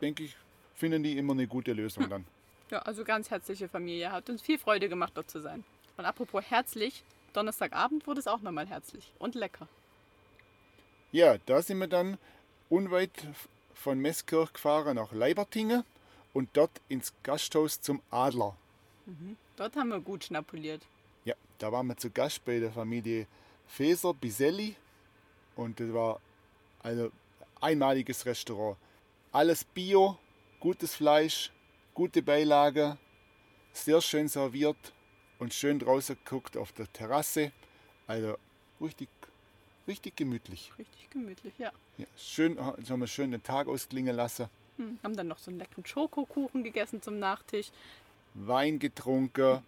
denke 0.00 0.22
ich, 0.24 0.36
finden 0.74 1.02
die 1.02 1.16
immer 1.18 1.32
eine 1.32 1.46
gute 1.46 1.72
Lösung 1.72 2.08
dann. 2.10 2.24
Ja, 2.70 2.80
also 2.80 3.02
ganz 3.04 3.30
herzliche 3.30 3.68
Familie. 3.68 4.12
Hat 4.12 4.28
uns 4.30 4.42
viel 4.42 4.58
Freude 4.58 4.88
gemacht, 4.88 5.12
dort 5.14 5.30
zu 5.30 5.40
sein. 5.40 5.64
Und 5.96 6.04
apropos 6.04 6.44
herzlich, 6.48 7.02
Donnerstagabend 7.32 8.06
wurde 8.06 8.20
es 8.20 8.26
auch 8.26 8.40
nochmal 8.40 8.66
herzlich 8.66 9.12
und 9.18 9.34
lecker. 9.34 9.68
Ja, 11.12 11.38
da 11.46 11.62
sind 11.62 11.78
wir 11.78 11.86
dann 11.86 12.18
unweit 12.68 13.10
von 13.74 13.98
Meßkirch 13.98 14.52
gefahren 14.52 14.96
nach 14.96 15.12
Leibertingen 15.12 15.84
und 16.34 16.50
dort 16.52 16.70
ins 16.88 17.12
Gasthaus 17.22 17.80
zum 17.80 18.02
Adler. 18.10 18.56
Dort 19.56 19.76
haben 19.76 19.88
wir 19.88 20.00
gut 20.00 20.24
schnapuliert. 20.24 20.82
Ja, 21.24 21.34
da 21.58 21.72
waren 21.72 21.86
wir 21.86 21.96
zu 21.96 22.10
Gast 22.10 22.44
bei 22.44 22.58
der 22.58 22.72
Familie 22.72 23.26
Feser 23.66 24.12
Biselli 24.12 24.76
und 25.56 25.80
das 25.80 25.92
war 25.92 26.20
also 26.82 27.10
einmaliges 27.60 28.26
Restaurant. 28.26 28.76
Alles 29.32 29.64
Bio, 29.64 30.18
gutes 30.60 30.94
Fleisch, 30.94 31.50
gute 31.94 32.22
Beilage, 32.22 32.98
sehr 33.72 34.00
schön 34.00 34.28
serviert 34.28 34.92
und 35.38 35.54
schön 35.54 35.78
draußen 35.78 36.16
geguckt 36.24 36.56
auf 36.56 36.72
der 36.72 36.92
Terrasse. 36.92 37.52
Also 38.06 38.36
richtig, 38.80 39.08
richtig 39.86 40.16
gemütlich. 40.16 40.72
Richtig 40.78 41.10
gemütlich, 41.10 41.54
ja. 41.58 41.72
Ja, 41.98 42.06
schön, 42.16 42.58
jetzt 42.78 42.90
haben 42.90 43.00
wir 43.00 43.06
schön 43.06 43.30
den 43.30 43.42
Tag 43.42 43.68
ausklingen 43.68 44.14
lassen, 44.14 44.48
Hm, 44.78 44.98
haben 45.02 45.16
dann 45.16 45.26
noch 45.26 45.38
so 45.38 45.50
einen 45.50 45.58
leckeren 45.58 45.84
Schokokuchen 45.84 46.62
gegessen 46.62 47.02
zum 47.02 47.18
Nachtisch. 47.18 47.72
Wein 48.34 48.78
getrunken 48.78 49.60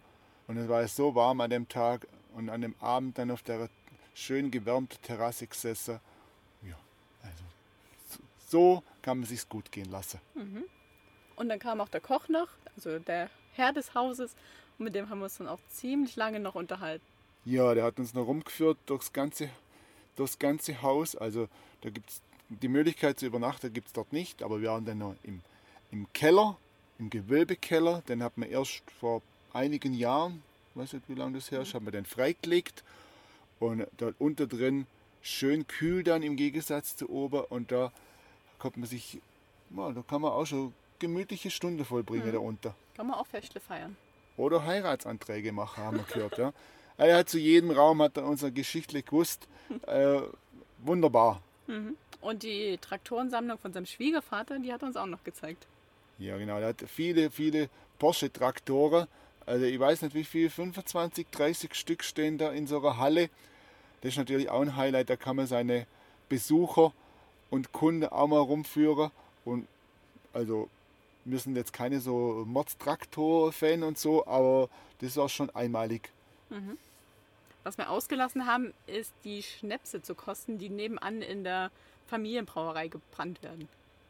und 0.47 0.57
es 0.57 0.69
war 0.69 0.87
so 0.87 1.13
warm 1.13 1.41
an 1.41 1.49
dem 1.49 1.67
Tag 1.67 2.07
und 2.33 2.49
an 2.49 2.61
dem 2.61 2.75
Abend 2.79 3.17
dann 3.17 3.29
auf 3.29 3.43
der 3.43 3.69
schön 4.13 4.49
gewärmten 4.49 5.01
Terrasse 5.01 5.47
gesessen. 5.47 5.99
Ja, 6.65 6.77
also 7.23 7.43
so 8.47 8.83
kann 9.01 9.19
man 9.19 9.27
sich's 9.27 9.47
gut 9.49 9.69
gehen 9.71 9.91
lassen. 9.91 10.21
Und 11.35 11.49
dann 11.49 11.59
kam 11.59 11.81
auch 11.81 11.89
der 11.89 12.01
Koch 12.01 12.29
noch, 12.29 12.47
also 12.75 12.99
der 12.99 13.29
Herr 13.53 13.73
des 13.73 13.93
Hauses. 13.93 14.35
Und 14.81 14.85
mit 14.85 14.95
dem 14.95 15.11
haben 15.11 15.19
wir 15.19 15.25
uns 15.25 15.37
dann 15.37 15.47
auch 15.47 15.59
ziemlich 15.69 16.15
lange 16.15 16.39
noch 16.39 16.55
unterhalten. 16.55 17.05
Ja, 17.45 17.75
der 17.75 17.83
hat 17.83 17.99
uns 17.99 18.15
noch 18.15 18.25
rumgeführt 18.25 18.79
durchs 18.87 19.13
ganze, 19.13 19.51
durchs 20.15 20.39
ganze 20.39 20.81
Haus. 20.81 21.15
Also 21.15 21.49
da 21.81 21.91
gibt 21.91 22.09
es 22.09 22.21
die 22.49 22.67
Möglichkeit 22.67 23.19
zu 23.19 23.27
übernachten, 23.27 23.71
gibt 23.71 23.89
es 23.89 23.93
dort 23.93 24.11
nicht, 24.11 24.41
aber 24.41 24.59
wir 24.59 24.69
waren 24.71 24.83
dann 24.83 24.97
noch 24.97 25.13
im, 25.21 25.41
im 25.91 26.11
Keller, 26.13 26.57
im 26.97 27.11
Gewölbekeller. 27.11 28.01
Den 28.07 28.23
hat 28.23 28.39
man 28.39 28.49
erst 28.49 28.81
vor 28.99 29.21
einigen 29.53 29.93
Jahren, 29.93 30.41
weiß 30.73 30.93
nicht 30.93 31.07
wie 31.07 31.13
lange 31.13 31.35
das 31.37 31.51
her 31.51 31.61
ist, 31.61 31.75
haben 31.75 31.85
wir 31.85 31.91
den 31.91 32.05
freigelegt. 32.07 32.83
Und 33.59 33.85
dort 33.97 34.15
unter 34.17 34.47
drin 34.47 34.87
schön 35.21 35.67
kühl 35.67 36.03
dann 36.03 36.23
im 36.23 36.37
Gegensatz 36.37 36.95
zu 36.95 37.07
oben. 37.07 37.41
Und 37.49 37.71
da 37.71 37.91
kommt 38.57 38.77
man 38.77 38.87
sich, 38.89 39.21
ja, 39.77 39.91
da 39.91 40.01
kann 40.01 40.21
man 40.21 40.31
auch 40.31 40.45
schon 40.47 40.73
gemütliche 40.97 41.51
Stunde 41.51 41.85
vollbringen 41.85 42.29
Mhm. 42.29 42.31
da 42.31 42.39
unten. 42.39 42.73
Kann 42.95 43.05
man 43.05 43.19
auch 43.19 43.27
Festle 43.27 43.61
feiern. 43.61 43.95
Oder 44.41 44.65
Heiratsanträge 44.65 45.51
machen, 45.51 45.83
haben 45.83 45.97
wir 45.97 46.03
gehört. 46.03 46.37
Ja. 46.39 46.51
Er 46.97 47.17
hat 47.17 47.29
zu 47.29 47.37
jedem 47.37 47.69
Raum 47.69 48.01
hat 48.01 48.17
er 48.17 48.25
unsere 48.25 48.51
Geschichte 48.51 49.01
gewusst. 49.01 49.47
Äh, 49.87 50.21
wunderbar. 50.79 51.41
Und 52.21 52.43
die 52.43 52.77
Traktorensammlung 52.79 53.57
von 53.57 53.71
seinem 53.71 53.85
Schwiegervater, 53.85 54.59
die 54.59 54.73
hat 54.73 54.81
er 54.81 54.87
uns 54.87 54.97
auch 54.97 55.05
noch 55.05 55.23
gezeigt. 55.23 55.65
Ja, 56.19 56.37
genau. 56.37 56.57
Er 56.57 56.69
hat 56.69 56.83
viele, 56.87 57.31
viele 57.31 57.69
Porsche-Traktoren. 57.99 59.07
Also 59.45 59.65
ich 59.65 59.79
weiß 59.79 60.01
nicht 60.01 60.15
wie 60.15 60.23
viel, 60.23 60.49
25, 60.49 61.27
30 61.31 61.73
Stück 61.73 62.03
stehen 62.03 62.37
da 62.37 62.51
in 62.51 62.67
so 62.67 62.79
einer 62.79 62.97
Halle. 62.97 63.29
Das 64.01 64.11
ist 64.11 64.17
natürlich 64.17 64.49
auch 64.49 64.61
ein 64.61 64.75
Highlight. 64.75 65.09
Da 65.09 65.15
kann 65.15 65.35
man 65.35 65.47
seine 65.47 65.87
Besucher 66.29 66.93
und 67.49 67.71
Kunden 67.71 68.07
auch 68.07 68.27
mal 68.27 68.39
rumführen. 68.39 69.11
Und 69.45 69.67
also 70.33 70.67
wir 71.25 71.39
sind 71.39 71.55
jetzt 71.55 71.73
keine 71.73 71.99
so 71.99 72.43
Mordstraktor-Fan 72.47 73.83
und 73.83 73.97
so, 73.97 74.25
aber 74.25 74.69
das 74.99 75.11
ist 75.11 75.17
auch 75.17 75.29
schon 75.29 75.49
einmalig. 75.51 76.11
Was 77.63 77.77
wir 77.77 77.89
ausgelassen 77.89 78.45
haben, 78.45 78.73
ist 78.87 79.13
die 79.23 79.43
Schnäpse 79.43 80.01
zu 80.01 80.15
kosten, 80.15 80.57
die 80.57 80.69
nebenan 80.69 81.21
in 81.21 81.43
der 81.43 81.71
Familienbrauerei 82.07 82.87
gebrannt 82.87 83.41
werden. 83.43 83.67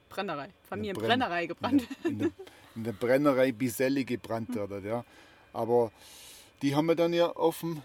Brennerei. 0.10 0.50
Familienbrennerei 0.68 1.46
gebrannt. 1.46 1.88
In 2.03 2.20
der, 2.20 2.32
in 2.75 2.84
der 2.84 2.94
Brennerei 2.94 3.51
Biselli 3.51 4.06
gebrannt 4.06 4.56
werden. 4.56 4.86
Ja. 4.86 5.06
Aber 5.53 5.91
die 6.62 6.75
haben 6.75 6.88
wir 6.88 6.96
dann 6.96 7.13
ja 7.13 7.27
auf, 7.32 7.60
dem, 7.60 7.82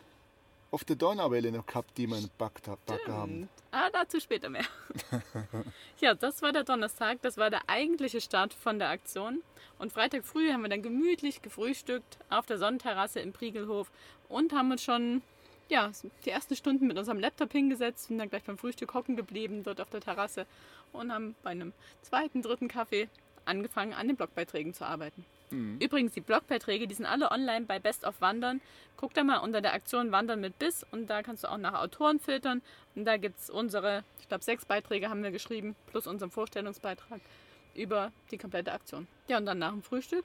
auf 0.71 0.85
der 0.85 0.97
Donauwelle 0.97 1.53
noch 1.53 1.67
gehabt, 1.67 1.97
die 1.97 2.07
wir 2.07 2.19
in 2.19 2.29
Backen 2.39 2.77
haben. 3.09 3.49
Ah, 3.71 3.89
dazu 3.93 4.21
später 4.21 4.49
mehr. 4.49 4.65
ja, 6.01 6.15
das 6.15 6.43
war 6.43 6.53
der 6.53 6.65
Donnerstag, 6.65 7.23
das 7.23 7.37
war 7.37 7.51
der 7.51 7.69
eigentliche 7.69 8.21
Start 8.21 8.55
von 8.55 8.79
der 8.79 8.91
Aktion. 8.91 9.43
Und 9.79 9.93
Freitag 9.93 10.25
früh 10.25 10.51
haben 10.51 10.63
wir 10.63 10.69
dann 10.69 10.83
gemütlich 10.83 11.43
gefrühstückt 11.43 12.19
auf 12.31 12.47
der 12.47 12.59
Sonnenterrasse 12.59 13.21
im 13.21 13.33
Priegelhof 13.33 13.91
und 14.29 14.53
haben 14.53 14.71
uns 14.71 14.83
schon 14.83 15.23
ja, 15.69 15.91
die 16.25 16.31
ersten 16.31 16.57
Stunden 16.57 16.87
mit 16.87 16.97
unserem 16.97 17.19
Laptop 17.19 17.53
hingesetzt 17.53 18.11
und 18.11 18.19
dann 18.19 18.31
gleich 18.31 18.45
beim 18.45 18.59
Frühstück 18.59 18.95
hocken 18.95 19.17
geblieben 19.17 19.63
dort 19.65 19.81
auf 19.81 19.91
der 19.91 20.01
Terrasse 20.01 20.47
und 20.93 21.13
haben 21.13 21.35
bei 21.43 21.51
einem 21.51 21.73
zweiten, 22.03 22.43
dritten 22.43 22.69
Kaffee 22.69 23.09
angefangen, 23.47 23.95
an 23.95 24.09
den 24.09 24.17
Blogbeiträgen 24.17 24.75
zu 24.75 24.85
arbeiten. 24.85 25.25
Übrigens, 25.79 26.13
die 26.13 26.21
Blogbeiträge, 26.21 26.89
die 26.89 26.95
sind 26.95 27.07
alle 27.07 27.31
online 27.31 27.67
bei 27.67 27.79
Best 27.79 28.05
of 28.05 28.21
Wandern. 28.21 28.61
Guck 28.97 29.15
da 29.15 29.23
mal 29.23 29.39
unter 29.39 29.61
der 29.61 29.75
Aktion 29.75 30.11
Wandern 30.11 30.41
mit 30.41 30.59
Biss 30.59 30.85
und 30.91 31.09
da 31.09 31.23
kannst 31.23 31.45
du 31.45 31.49
auch 31.49 31.59
nach 31.59 31.75
Autoren 31.75 32.19
filtern. 32.19 32.63
Und 32.97 33.05
da 33.05 33.17
gibt 33.17 33.39
es 33.39 33.49
unsere, 33.49 34.03
ich 34.21 34.29
glaube, 34.29 34.43
sechs 34.43 34.65
Beiträge 34.65 35.09
haben 35.09 35.23
wir 35.23 35.31
geschrieben, 35.31 35.77
plus 35.93 36.07
unseren 36.07 36.31
Vorstellungsbeitrag 36.31 37.21
über 37.75 38.11
die 38.31 38.39
komplette 38.39 38.73
Aktion. 38.73 39.07
Ja, 39.29 39.39
und 39.39 39.47
dann 39.47 39.59
nach 39.59 39.71
dem 39.71 39.83
Frühstück 39.83 40.25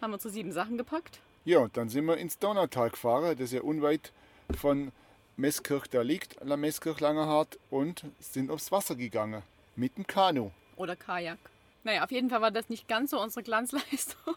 haben 0.00 0.12
wir 0.12 0.14
unsere 0.14 0.32
sieben 0.32 0.52
Sachen 0.52 0.78
gepackt. 0.78 1.20
Ja, 1.44 1.58
und 1.58 1.76
dann 1.76 1.88
sind 1.88 2.06
wir 2.06 2.16
ins 2.16 2.38
Donautal 2.38 2.90
gefahren, 2.90 3.36
das 3.36 3.52
ja 3.52 3.60
unweit 3.60 4.12
von 4.56 4.92
Meßkirch 5.36 5.88
da 5.88 6.02
liegt, 6.02 6.42
La 6.42 6.56
Meßkirch 6.56 7.00
Langerhart, 7.00 7.58
und 7.68 8.04
sind 8.20 8.50
aufs 8.50 8.72
Wasser 8.72 8.94
gegangen. 8.94 9.42
Mit 9.76 9.96
dem 9.96 10.06
Kanu. 10.06 10.50
Oder 10.76 10.96
Kajak. 10.96 11.38
Naja, 11.84 12.04
auf 12.04 12.10
jeden 12.12 12.30
Fall 12.30 12.40
war 12.40 12.50
das 12.50 12.68
nicht 12.68 12.88
ganz 12.88 13.10
so 13.10 13.20
unsere 13.20 13.42
Glanzleistung. 13.42 14.34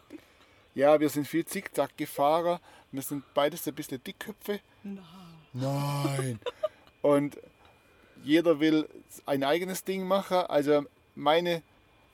Ja, 0.74 1.00
wir 1.00 1.08
sind 1.08 1.26
viel 1.26 1.44
Zickzack 1.44 1.96
gefahren. 1.96 2.60
Wir 2.92 3.02
sind 3.02 3.24
beides 3.34 3.66
ein 3.66 3.74
bisschen 3.74 4.02
Dickköpfe. 4.02 4.60
Nein. 5.52 6.38
Und 7.02 7.38
jeder 8.22 8.60
will 8.60 8.88
ein 9.24 9.44
eigenes 9.44 9.84
Ding 9.84 10.06
machen. 10.06 10.38
Also 10.48 10.84
meine, 11.14 11.62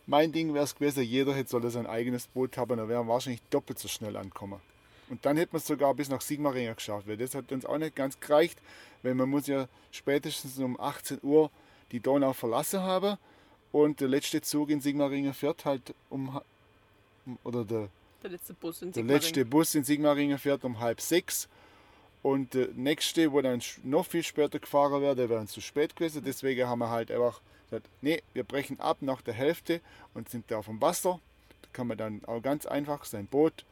mein 0.06 0.32
Ding 0.32 0.54
wäre 0.54 0.64
es 0.64 0.74
gewesen, 0.74 1.02
jeder 1.02 1.34
hätte 1.34 1.50
soll 1.50 1.68
sein 1.70 1.86
eigenes 1.86 2.26
Boot 2.28 2.56
haben, 2.56 2.76
dann 2.76 2.88
wären 2.88 3.06
wir 3.06 3.12
wahrscheinlich 3.12 3.42
doppelt 3.50 3.78
so 3.78 3.88
schnell 3.88 4.16
ankommen. 4.16 4.60
Und 5.08 5.24
dann 5.26 5.36
hätten 5.36 5.54
wir 5.54 5.58
es 5.58 5.66
sogar 5.66 5.94
bis 5.94 6.08
nach 6.08 6.20
Sigmaringen 6.20 6.74
geschafft, 6.74 7.08
weil 7.08 7.16
das 7.16 7.34
hat 7.34 7.50
uns 7.52 7.66
auch 7.66 7.78
nicht 7.78 7.96
ganz 7.96 8.20
gereicht, 8.20 8.60
weil 9.02 9.14
man 9.14 9.28
muss 9.28 9.46
ja 9.46 9.66
spätestens 9.90 10.58
um 10.58 10.78
18 10.78 11.18
Uhr 11.22 11.50
die 11.90 12.00
Donau 12.00 12.32
verlassen 12.32 12.80
haben 12.80 13.18
und 13.72 14.00
der 14.00 14.08
letzte 14.08 14.40
Zug 14.42 14.70
in 14.70 14.80
Sigmaringen 14.80 15.34
fährt 15.34 15.64
halt 15.64 15.94
um, 16.10 16.40
oder 17.42 17.64
der 17.64 17.88
Der 18.22 18.30
letzte 18.30 18.54
Bus 18.54 18.82
in 18.82 18.88
der 18.88 18.94
Sigmaringen. 18.94 19.22
letzte 19.22 19.44
Bus 19.44 19.74
in 19.74 19.84
Sigmaringen 19.84 20.38
fährt 20.38 20.64
um 20.64 20.78
halb 20.78 21.00
sechs. 21.00 21.48
Und 22.22 22.54
der 22.54 22.68
nächste, 22.74 23.32
wo 23.32 23.40
dann 23.40 23.60
noch 23.82 24.06
viel 24.06 24.22
später 24.22 24.60
gefahren 24.60 25.02
wäre, 25.02 25.16
der 25.16 25.28
wäre 25.28 25.40
uns 25.40 25.50
zu 25.50 25.60
spät 25.60 25.96
gewesen. 25.96 26.22
Deswegen 26.24 26.68
haben 26.68 26.78
wir 26.78 26.90
halt 26.90 27.10
einfach 27.10 27.40
gesagt, 27.68 27.88
nee, 28.00 28.22
wir 28.32 28.44
brechen 28.44 28.78
ab 28.78 28.98
nach 29.00 29.22
der 29.22 29.34
Hälfte 29.34 29.80
und 30.14 30.28
sind 30.28 30.44
da 30.48 30.58
auf 30.58 30.66
dem 30.66 30.80
Wasser. 30.80 31.18
Da 31.62 31.68
kann 31.72 31.88
man 31.88 31.98
dann 31.98 32.24
auch 32.26 32.40
ganz 32.40 32.64
einfach 32.66 33.04
sein 33.04 33.26
Boot 33.26 33.64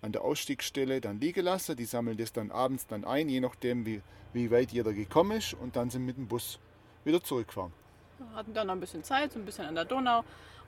an 0.00 0.12
der 0.12 0.22
Ausstiegsstelle 0.22 1.02
dann 1.02 1.20
liegen 1.20 1.44
lassen. 1.44 1.76
Die 1.76 1.84
sammeln 1.84 2.16
das 2.16 2.32
dann 2.32 2.50
abends 2.50 2.86
dann 2.86 3.04
ein, 3.04 3.28
je 3.28 3.40
nachdem 3.40 3.84
wie, 3.84 4.00
wie 4.32 4.50
weit 4.50 4.72
jeder 4.72 4.94
gekommen 4.94 5.36
ist. 5.36 5.52
Und 5.52 5.76
dann 5.76 5.90
sind 5.90 6.02
wir 6.02 6.06
mit 6.06 6.16
dem 6.16 6.28
Bus 6.28 6.58
wieder 7.04 7.22
zurückgefahren. 7.22 7.72
Wir 8.18 8.34
hatten 8.34 8.54
dann 8.54 8.66
noch 8.66 8.74
ein 8.74 8.80
bisschen 8.80 9.04
Zeit, 9.04 9.32
so 9.32 9.38
ein 9.38 9.44
bisschen 9.44 9.66
an 9.66 9.74
der 9.74 9.84
Donau, 9.84 10.24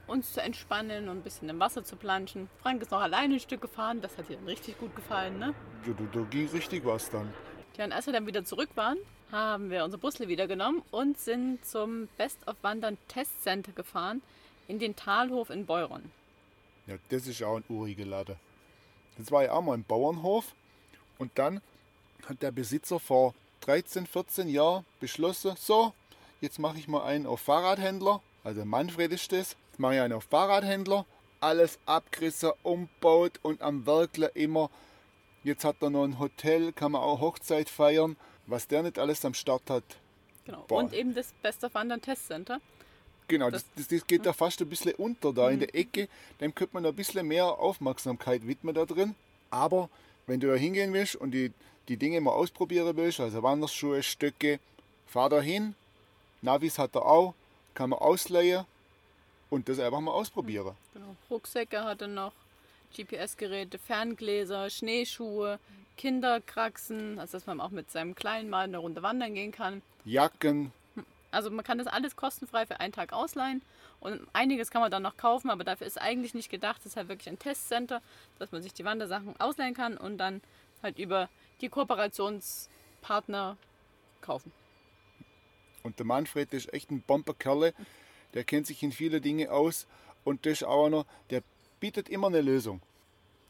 uns 0.07 0.33
zu 0.33 0.41
entspannen 0.41 1.09
und 1.09 1.19
ein 1.19 1.23
bisschen 1.23 1.49
im 1.49 1.59
Wasser 1.59 1.85
zu 1.85 1.97
planschen. 1.97 2.49
Frank 2.63 2.83
ist 2.83 2.91
noch 2.91 3.01
alleine 3.01 3.35
ein 3.35 3.41
Stück 3.41 3.61
gefahren, 3.61 4.01
das 4.01 4.17
hat 4.17 4.31
ihr 4.31 4.37
dann 4.37 4.47
richtig 4.47 4.79
gut 4.79 4.95
gefallen, 4.95 5.39
ne? 5.39 5.55
Ja, 5.87 5.95
da, 6.13 6.21
ging 6.23 6.49
richtig 6.49 6.85
was 6.85 7.11
dann. 7.11 7.33
Ja, 7.77 7.85
und 7.85 7.93
als 7.93 8.07
wir 8.07 8.13
dann 8.13 8.27
wieder 8.27 8.45
zurück 8.45 8.71
waren, 8.75 8.99
haben 9.33 9.71
wir 9.71 9.85
unsere 9.85 10.01
Busle 10.01 10.29
wieder 10.29 10.47
genommen 10.47 10.83
und 10.91 11.19
sind 11.19 11.65
zum 11.65 12.09
Best 12.17 12.47
of 12.47 12.57
Wandern 12.63 12.99
Test 13.09 13.43
Center 13.43 13.73
gefahren 13.73 14.23
in 14.69 14.79
den 14.79 14.97
Talhof 14.97 15.51
in 15.51 15.67
Beuron. 15.67 16.11
Ja, 16.87 16.97
das 17.09 17.27
ist 17.27 17.43
auch 17.43 17.57
ein 17.57 17.65
uriger 17.69 18.05
Laden. 18.05 18.37
Das 19.19 19.31
war 19.31 19.45
ja 19.45 19.53
auch 19.53 19.63
mal 19.63 19.75
ein 19.75 19.85
Bauernhof. 19.85 20.55
Und 21.19 21.31
dann 21.39 21.61
hat 22.27 22.43
der 22.43 22.51
Besitzer 22.51 22.99
vor 22.99 23.35
13, 23.61 24.07
14 24.07 24.49
Jahren 24.49 24.85
beschlossen, 25.01 25.55
so, 25.59 25.93
jetzt 26.41 26.59
mache 26.59 26.79
ich 26.79 26.89
mal 26.89 27.05
einen 27.05 27.27
auf 27.27 27.41
Fahrradhändler. 27.41 28.21
Also 28.45 28.65
Manfred 28.65 29.13
ist 29.13 29.33
das. 29.33 29.57
Jetzt 29.71 29.79
mache 29.79 29.95
ich 29.95 30.01
einen 30.01 30.15
auf 30.15 30.25
Fahrradhändler. 30.25 31.07
Alles 31.41 31.79
abgerissen, 31.87 32.53
umbaut 32.63 33.39
und 33.43 33.63
am 33.63 33.87
Werkle 33.87 34.31
immer. 34.35 34.71
Jetzt 35.43 35.65
hat 35.65 35.77
er 35.81 35.91
noch 35.91 36.05
ein 36.05 36.19
Hotel, 36.19 36.73
kann 36.73 36.93
man 36.93 37.03
auch 37.03 37.21
Hochzeit 37.21 37.69
feiern. 37.71 38.17
Was 38.47 38.67
der 38.67 38.83
nicht 38.83 38.99
alles 38.99 39.25
am 39.25 39.35
Start 39.35 39.71
hat. 39.71 39.85
Genau. 40.45 40.65
Boah. 40.67 40.81
Und 40.81 40.93
eben 40.93 41.15
das 41.15 41.33
Best 41.43 41.65
of 41.65 41.75
Wandern 41.75 42.03
Test 42.03 42.27
Center. 42.27 42.61
Genau, 43.29 43.49
das, 43.49 43.65
das, 43.77 43.87
das 43.87 44.07
geht 44.07 44.27
da 44.27 44.33
fast 44.33 44.61
ein 44.61 44.69
bisschen 44.69 44.93
unter 44.97 45.33
da 45.33 45.51
in 45.51 45.61
der 45.61 45.73
Ecke. 45.75 46.09
Dem 46.41 46.53
könnte 46.53 46.75
man 46.75 46.85
ein 46.85 46.97
bisschen 46.97 47.27
mehr 47.29 47.47
Aufmerksamkeit 47.47 48.47
widmen 48.47 48.75
da 48.75 48.85
drin. 48.85 49.15
Aber 49.51 49.89
wenn 50.27 50.41
du 50.41 50.49
da 50.49 50.55
hingehen 50.55 50.93
willst 50.93 51.15
und 51.15 51.31
die, 51.31 51.53
die 51.89 51.97
Dinge 51.97 52.21
mal 52.21 52.33
ausprobieren 52.33 52.97
willst, 52.97 53.21
also 53.21 53.43
Wanderschuhe, 53.43 54.03
Stöcke, 54.03 54.59
fahr 55.07 55.29
da 55.29 55.41
hin. 55.41 55.77
Navis 56.43 56.79
hat 56.79 56.95
er 56.95 57.05
auch, 57.05 57.35
kann 57.75 57.91
man 57.91 57.99
ausleihen 57.99 58.65
und 59.51 59.69
das 59.69 59.79
einfach 59.79 60.01
mal 60.01 60.13
ausprobieren. 60.13 60.75
Genau. 60.95 61.17
Rucksäcke 61.29 61.85
hatte 61.85 62.09
noch, 62.09 62.33
GPS-Geräte, 62.97 63.79
Ferngläser, 63.79 64.71
Schneeschuhe, 64.71 65.59
Kinderkraxen, 65.97 67.19
also 67.19 67.33
dass 67.33 67.47
man 67.47 67.61
auch 67.61 67.71
mit 67.71 67.91
seinem 67.91 68.15
Kleinen 68.15 68.49
mal 68.49 68.65
eine 68.65 68.79
Runde 68.79 69.03
wandern 69.03 69.35
gehen 69.35 69.53
kann. 69.53 69.83
Jacken, 70.05 70.73
Also 71.31 71.51
man 71.51 71.65
kann 71.65 71.79
das 71.79 71.87
alles 71.87 72.17
kostenfrei 72.17 72.67
für 72.67 72.81
einen 72.81 72.93
Tag 72.93 73.13
ausleihen 73.13 73.63
und 74.01 74.27
einiges 74.33 74.71
kann 74.71 74.81
man 74.81 74.91
dann 74.91 75.03
noch 75.03 75.17
kaufen, 75.17 75.51
aber 75.51 75.63
dafür 75.63 75.87
ist 75.87 76.01
eigentlich 76.01 76.35
nicht 76.35 76.51
gedacht. 76.51 76.79
Das 76.79 76.87
ist 76.87 76.97
halt 76.97 77.09
wirklich 77.09 77.29
ein 77.29 77.39
Testcenter, 77.39 78.01
dass 78.39 78.51
man 78.51 78.63
sich 78.63 78.73
die 78.73 78.85
Wandersachen 78.85 79.39
ausleihen 79.39 79.75
kann 79.75 79.97
und 79.97 80.19
dann 80.19 80.41
halt 80.83 80.99
über 80.99 81.29
die 81.61 81.69
Kooperationspartner 81.69 83.57
kaufen. 84.23 84.53
Und 85.83 85.99
der 85.99 86.07
Manfred 86.07 86.53
ist 86.53 86.73
echt 86.73 86.91
ein 86.91 87.03
Bomberkerle. 87.03 87.75
Der 88.35 88.45
kennt 88.45 88.67
sich 88.67 88.83
in 88.83 88.93
viele 88.93 89.21
Dinge 89.21 89.51
aus. 89.51 89.87
Und 90.25 90.47
das 90.47 90.53
ist 90.53 90.65
auch 90.65 90.87
einer, 90.87 91.07
der 91.31 91.43
bietet 91.81 92.09
immer 92.09 92.29
eine 92.29 92.41
Lösung. 92.41 92.81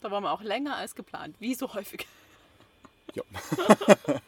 Da 0.01 0.09
waren 0.09 0.23
wir 0.23 0.31
auch 0.31 0.41
länger 0.41 0.77
als 0.77 0.95
geplant, 0.95 1.35
wie 1.39 1.55
so 1.55 1.73
häufig. 1.73 2.07
Ja. 3.13 3.23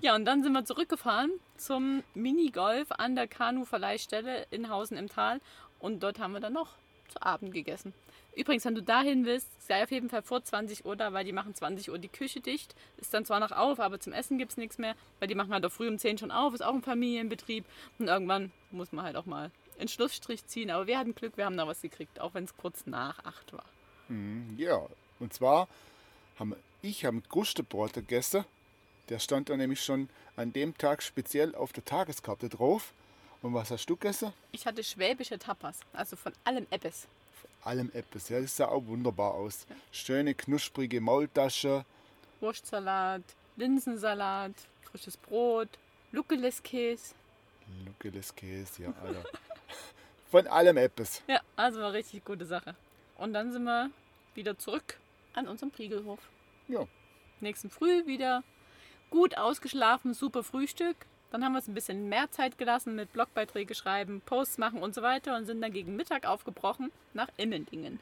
Ja, 0.00 0.16
und 0.16 0.24
dann 0.24 0.42
sind 0.42 0.52
wir 0.52 0.64
zurückgefahren 0.64 1.30
zum 1.56 2.02
Minigolf 2.14 2.90
an 2.90 3.14
der 3.14 3.28
Kanu-Verleihstelle 3.28 4.46
in 4.50 4.68
Hausen 4.68 4.96
im 4.96 5.08
Tal. 5.08 5.40
Und 5.78 6.02
dort 6.02 6.18
haben 6.18 6.32
wir 6.32 6.40
dann 6.40 6.54
noch 6.54 6.70
zu 7.08 7.22
Abend 7.22 7.52
gegessen. 7.52 7.92
Übrigens, 8.34 8.64
wenn 8.64 8.74
du 8.74 8.82
dahin 8.82 9.26
willst, 9.26 9.48
sei 9.66 9.82
auf 9.82 9.90
jeden 9.90 10.08
Fall 10.08 10.22
vor 10.22 10.42
20 10.42 10.84
Uhr 10.84 10.96
da, 10.96 11.12
weil 11.12 11.24
die 11.24 11.32
machen 11.32 11.54
20 11.54 11.90
Uhr 11.90 11.98
die 11.98 12.08
Küche 12.08 12.40
dicht. 12.40 12.74
Ist 12.96 13.12
dann 13.12 13.24
zwar 13.24 13.40
noch 13.40 13.52
auf, 13.52 13.78
aber 13.78 14.00
zum 14.00 14.12
Essen 14.12 14.38
gibt 14.38 14.52
es 14.52 14.56
nichts 14.56 14.78
mehr, 14.78 14.94
weil 15.18 15.28
die 15.28 15.34
machen 15.34 15.52
halt 15.52 15.66
auch 15.66 15.72
früh 15.72 15.88
um 15.88 15.98
10 15.98 16.18
schon 16.18 16.30
auf, 16.30 16.54
ist 16.54 16.62
auch 16.62 16.74
ein 16.74 16.82
Familienbetrieb. 16.82 17.64
Und 17.98 18.08
irgendwann 18.08 18.50
muss 18.70 18.92
man 18.92 19.04
halt 19.04 19.16
auch 19.16 19.26
mal 19.26 19.50
einen 19.78 19.88
Schlussstrich 19.88 20.46
ziehen. 20.46 20.70
Aber 20.70 20.86
wir 20.86 20.98
hatten 20.98 21.14
Glück, 21.14 21.36
wir 21.36 21.44
haben 21.44 21.56
da 21.56 21.66
was 21.66 21.82
gekriegt, 21.82 22.20
auch 22.20 22.34
wenn 22.34 22.44
es 22.44 22.56
kurz 22.56 22.86
nach 22.86 23.24
8 23.24 23.52
war. 23.52 23.64
Ja, 24.56 24.86
und 25.20 25.32
zwar 25.32 25.68
haben 26.38 26.54
ich 26.82 27.04
habe 27.04 27.20
Krustebrot 27.20 27.92
gegessen. 27.92 28.44
Der 29.08 29.20
stand 29.20 29.48
da 29.48 29.56
nämlich 29.56 29.82
schon 29.82 30.08
an 30.36 30.52
dem 30.52 30.76
Tag 30.76 31.02
speziell 31.02 31.54
auf 31.54 31.72
der 31.72 31.84
Tageskarte 31.84 32.48
drauf. 32.48 32.92
Und 33.40 33.54
was 33.54 33.70
hast 33.70 33.86
du 33.86 33.96
gegessen? 33.96 34.32
Ich 34.52 34.66
hatte 34.66 34.82
schwäbische 34.82 35.38
Tapas, 35.38 35.80
also 35.92 36.16
von 36.16 36.32
allem 36.44 36.66
Eppes. 36.70 37.06
Allem 37.64 37.90
etwas. 37.94 38.28
Ja, 38.28 38.40
das 38.40 38.56
sah 38.56 38.66
auch 38.68 38.86
wunderbar 38.86 39.34
aus. 39.34 39.66
Schöne, 39.90 40.34
knusprige 40.34 41.00
Maultasche. 41.00 41.84
Wurstsalat, 42.40 43.22
Linsensalat, 43.56 44.52
frisches 44.82 45.16
Brot, 45.16 45.68
Luckelekäse. 46.10 47.14
Luckelekäse, 47.86 48.82
ja, 48.82 48.92
Alter. 49.02 49.24
Von 50.30 50.46
allem 50.46 50.76
etwas. 50.76 51.22
Ja, 51.26 51.40
also 51.56 51.80
eine 51.80 51.92
richtig 51.92 52.24
gute 52.24 52.46
Sache. 52.46 52.74
Und 53.16 53.34
dann 53.34 53.52
sind 53.52 53.64
wir 53.64 53.90
wieder 54.34 54.58
zurück 54.58 54.98
an 55.34 55.46
unserem 55.46 55.70
Priegelhof. 55.70 56.20
Ja. 56.68 56.86
Nächsten 57.40 57.70
Früh 57.70 58.06
wieder 58.06 58.42
gut 59.10 59.36
ausgeschlafen, 59.36 60.14
super 60.14 60.42
Frühstück. 60.42 60.96
Dann 61.32 61.42
haben 61.42 61.52
wir 61.52 61.58
uns 61.60 61.68
ein 61.68 61.72
bisschen 61.72 62.10
mehr 62.10 62.30
Zeit 62.30 62.58
gelassen 62.58 62.94
mit 62.94 63.10
Blogbeiträge 63.14 63.74
schreiben, 63.74 64.20
Posts 64.26 64.58
machen 64.58 64.82
und 64.82 64.94
so 64.94 65.00
weiter 65.00 65.34
und 65.34 65.46
sind 65.46 65.62
dann 65.62 65.72
gegen 65.72 65.96
Mittag 65.96 66.26
aufgebrochen 66.26 66.92
nach 67.14 67.28
Immendingen. 67.38 68.00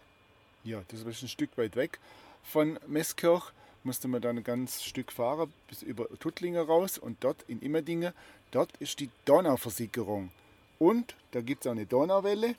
Ja, 0.64 0.82
das 0.88 1.02
ist 1.02 1.22
ein 1.22 1.28
Stück 1.28 1.56
weit 1.56 1.76
weg 1.76 2.00
von 2.42 2.76
Meßkirch. 2.88 3.52
Musste 3.84 4.08
man 4.08 4.20
dann 4.20 4.38
ein 4.38 4.44
ganz 4.44 4.82
Stück 4.82 5.12
fahren 5.12 5.52
bis 5.68 5.82
über 5.82 6.08
Tuttlingen 6.18 6.66
raus 6.66 6.98
und 6.98 7.22
dort 7.22 7.44
in 7.46 7.62
Immendingen, 7.62 8.12
dort 8.50 8.76
ist 8.78 8.98
die 8.98 9.08
Donauversickerung. 9.26 10.30
Und 10.80 11.14
da 11.30 11.40
gibt 11.40 11.64
es 11.64 11.68
auch 11.68 11.72
eine 11.72 11.86
Donauwelle. 11.86 12.56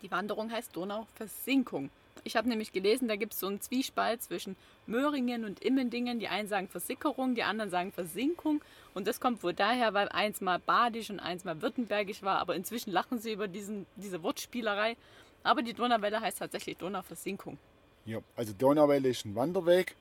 Die 0.00 0.10
Wanderung 0.12 0.50
heißt 0.50 0.76
Donauversinkung. 0.76 1.90
Ich 2.22 2.36
habe 2.36 2.48
nämlich 2.48 2.72
gelesen, 2.72 3.08
da 3.08 3.16
gibt 3.16 3.34
es 3.34 3.40
so 3.40 3.48
einen 3.48 3.60
Zwiespalt 3.60 4.22
zwischen 4.22 4.56
Möhringen 4.86 5.44
und 5.44 5.60
Immendingen. 5.60 6.20
Die 6.20 6.28
einen 6.28 6.48
sagen 6.48 6.68
Versickerung, 6.68 7.34
die 7.34 7.42
anderen 7.42 7.70
sagen 7.70 7.92
Versinkung. 7.92 8.62
Und 8.94 9.06
das 9.06 9.20
kommt 9.20 9.42
wohl 9.42 9.52
daher, 9.52 9.92
weil 9.92 10.08
eins 10.08 10.40
mal 10.40 10.58
badisch 10.58 11.10
und 11.10 11.20
eins 11.20 11.44
mal 11.44 11.60
württembergisch 11.60 12.22
war. 12.22 12.38
Aber 12.38 12.54
inzwischen 12.54 12.92
lachen 12.92 13.18
sie 13.18 13.32
über 13.32 13.48
diesen, 13.48 13.86
diese 13.96 14.22
Wortspielerei. 14.22 14.96
Aber 15.42 15.62
die 15.62 15.74
Donauwelle 15.74 16.20
heißt 16.20 16.38
tatsächlich 16.38 16.78
Donauversinkung. 16.78 17.58
Ja, 18.06 18.18
also 18.36 18.52
Donauwelle 18.52 19.08
ist 19.08 19.24
ein 19.24 19.34
Wanderweg, 19.34 19.96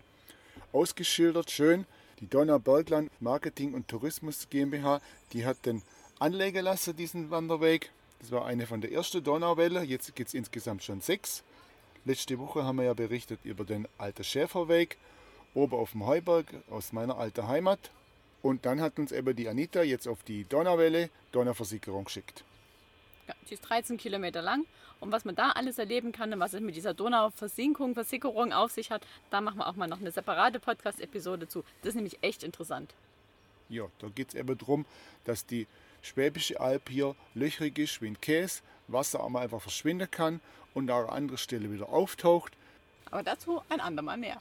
ausgeschildert, 0.72 1.52
schön. 1.52 1.86
Die 2.20 2.30
Donaubergland 2.30 3.10
Marketing 3.22 3.74
und 3.74 3.88
Tourismus 3.88 4.50
GmbH, 4.50 5.02
die 5.32 5.46
hat 5.46 5.66
den 5.66 5.82
lassen, 6.20 6.96
diesen 6.96 7.32
Wanderweg. 7.32 7.92
Das 8.20 8.32
war 8.32 8.46
eine 8.46 8.66
von 8.68 8.80
der 8.80 8.92
ersten 8.92 9.24
Donauwelle, 9.24 9.84
jetzt 9.84 10.16
gibt 10.16 10.30
es 10.30 10.34
insgesamt 10.34 10.84
schon 10.84 11.02
sechs. 11.02 11.44
Letzte 12.06 12.38
Woche 12.38 12.66
haben 12.66 12.78
wir 12.78 12.86
ja 12.86 12.94
berichtet 12.94 13.40
über 13.44 13.64
den 13.64 13.88
Alten 13.98 14.26
Schäferweg 14.26 14.98
oben 15.54 15.76
auf 15.76 15.92
dem 15.92 16.06
Heuberg 16.06 16.48
aus 16.70 16.92
meiner 16.92 17.18
alten 17.18 17.48
Heimat. 17.48 17.92
Und 18.42 18.66
dann 18.66 18.82
hat 18.82 19.00
uns 19.00 19.14
eben 19.14 19.34
die 19.34 19.48
Anita 19.48 19.84
jetzt 19.84 20.08
auf 20.08 20.22
die 20.24 20.44
Donauwelle 20.44 21.10
Donauversickerung 21.32 22.04
geschickt. 22.04 22.44
Ja, 23.30 23.36
die 23.50 23.54
ist 23.54 23.62
13 23.62 23.96
Kilometer 23.96 24.42
lang. 24.42 24.66
Und 25.00 25.14
was 25.14 25.24
man 25.24 25.36
da 25.36 25.52
alles 25.52 25.78
erleben 25.78 26.12
kann 26.12 26.34
und 26.34 26.40
was 26.42 26.54
es 26.54 26.60
mit 26.60 26.76
dieser 26.76 26.94
Donauversinkung, 26.94 27.94
Versickerung 27.94 28.52
auf 28.52 28.72
sich 28.72 28.92
hat, 28.92 29.06
da 29.30 29.40
machen 29.40 29.60
wir 29.60 29.68
auch 29.68 29.76
mal 29.76 29.88
noch 29.88 30.02
eine 30.02 30.12
separate 30.12 30.60
Podcast-Episode 30.60 31.48
zu. 31.48 31.64
Das 31.82 31.90
ist 31.90 31.96
nämlich 31.96 32.22
echt 32.22 32.44
interessant. 32.44 32.94
Ja, 33.70 33.86
da 34.00 34.10
geht 34.10 34.30
es 34.30 34.36
eben 34.36 34.58
darum, 34.58 34.86
dass 35.24 35.46
die 35.46 35.68
Schwäbische 36.02 36.60
Alb 36.60 36.90
hier 36.90 37.16
löchrig 37.34 37.80
ist 37.80 38.02
wie 38.02 38.08
ein 38.08 38.20
Käse, 38.20 38.62
Wasser 38.94 39.22
aber 39.22 39.42
einfach 39.42 39.62
verschwinden 39.62 40.10
kann 40.10 40.40
und 40.74 40.90
an 40.90 41.04
einer 41.04 41.12
anderen 41.12 41.38
Stelle 41.38 41.72
wieder 41.72 41.90
auftaucht. 41.90 42.54
Aber 43.12 43.24
dazu 43.24 43.62
ein 43.70 43.80
andermal 43.80 44.18
mehr. 44.18 44.38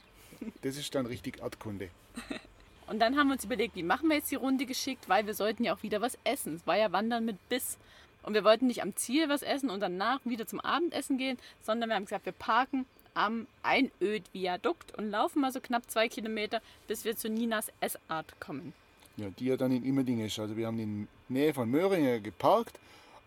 Das 0.61 0.77
ist 0.77 0.93
dann 0.95 1.05
richtig 1.05 1.39
Erdkunde. 1.41 1.89
Und 2.87 2.99
dann 2.99 3.17
haben 3.17 3.27
wir 3.27 3.33
uns 3.35 3.45
überlegt, 3.45 3.75
wie 3.75 3.83
machen 3.83 4.09
wir 4.09 4.17
jetzt 4.17 4.29
die 4.29 4.35
Runde 4.35 4.65
geschickt, 4.65 5.07
weil 5.07 5.25
wir 5.25 5.33
sollten 5.33 5.63
ja 5.63 5.73
auch 5.73 5.83
wieder 5.83 6.01
was 6.01 6.17
essen. 6.25 6.55
Es 6.55 6.67
war 6.67 6.77
ja 6.77 6.91
Wandern 6.91 7.23
mit 7.23 7.37
Biss. 7.47 7.77
Und 8.23 8.33
wir 8.33 8.43
wollten 8.43 8.67
nicht 8.67 8.81
am 8.81 8.95
Ziel 8.95 9.29
was 9.29 9.41
essen 9.41 9.69
und 9.69 9.79
danach 9.79 10.19
wieder 10.25 10.45
zum 10.47 10.59
Abendessen 10.59 11.17
gehen, 11.17 11.37
sondern 11.61 11.89
wir 11.89 11.95
haben 11.95 12.05
gesagt, 12.05 12.25
wir 12.25 12.33
parken 12.33 12.85
am 13.13 13.47
Einöd-Viadukt 13.63 14.97
und 14.97 15.11
laufen 15.11 15.41
mal 15.41 15.51
so 15.51 15.59
knapp 15.59 15.89
zwei 15.89 16.07
Kilometer, 16.07 16.61
bis 16.87 17.05
wir 17.05 17.15
zu 17.15 17.29
Ninas 17.29 17.71
Essart 17.79 18.39
kommen. 18.39 18.73
Ja, 19.17 19.29
die 19.29 19.45
ja 19.45 19.57
dann 19.57 19.71
in 19.71 19.85
Immerding 19.85 20.25
ist. 20.25 20.39
Also 20.39 20.57
wir 20.57 20.67
haben 20.67 20.79
in 20.79 21.07
Nähe 21.29 21.53
von 21.53 21.69
Möhringen 21.69 22.23
geparkt 22.23 22.79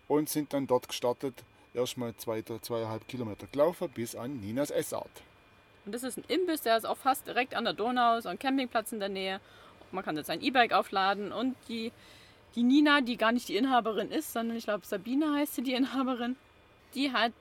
und 0.09 0.29
sind 0.29 0.53
dann 0.53 0.67
dort 0.67 0.89
gestartet. 0.89 1.45
Erstmal 1.75 2.17
zwei, 2.17 2.43
zweieinhalb 2.43 3.07
Kilometer 3.07 3.47
gelaufen 3.53 3.91
bis 3.95 4.17
an 4.17 4.41
Ninas 4.41 4.71
Essart. 4.71 5.11
Und 5.85 5.95
das 5.95 6.03
ist 6.03 6.19
ein 6.19 6.25
Imbiss, 6.29 6.63
der 6.63 6.77
ist 6.77 6.85
auch 6.85 6.97
fast 6.97 7.27
direkt 7.27 7.55
an 7.55 7.65
der 7.65 7.75
Donau, 7.75 8.21
so 8.21 8.29
ein 8.29 8.39
Campingplatz 8.39 8.93
in 8.93 9.01
der 9.01 9.09
Nähe. 9.09 9.41
Man 9.93 10.05
kann 10.05 10.17
jetzt 10.17 10.27
sein 10.27 10.43
E-Bike 10.43 10.73
aufladen 10.73 11.33
und 11.33 11.55
die, 11.69 11.93
die 12.55 12.63
Nina, 12.63 13.03
die 13.03 13.17
gar 13.17 13.31
nicht 13.31 13.49
die 13.49 13.57
Inhaberin 13.57 14.11
ist, 14.11 14.33
sondern 14.33 14.57
ich 14.57 14.65
glaube 14.65 14.85
Sabine 14.85 15.33
heißt 15.35 15.55
sie, 15.55 15.63
die 15.63 15.75
Inhaberin, 15.75 16.37
die 16.95 17.13
hat 17.13 17.33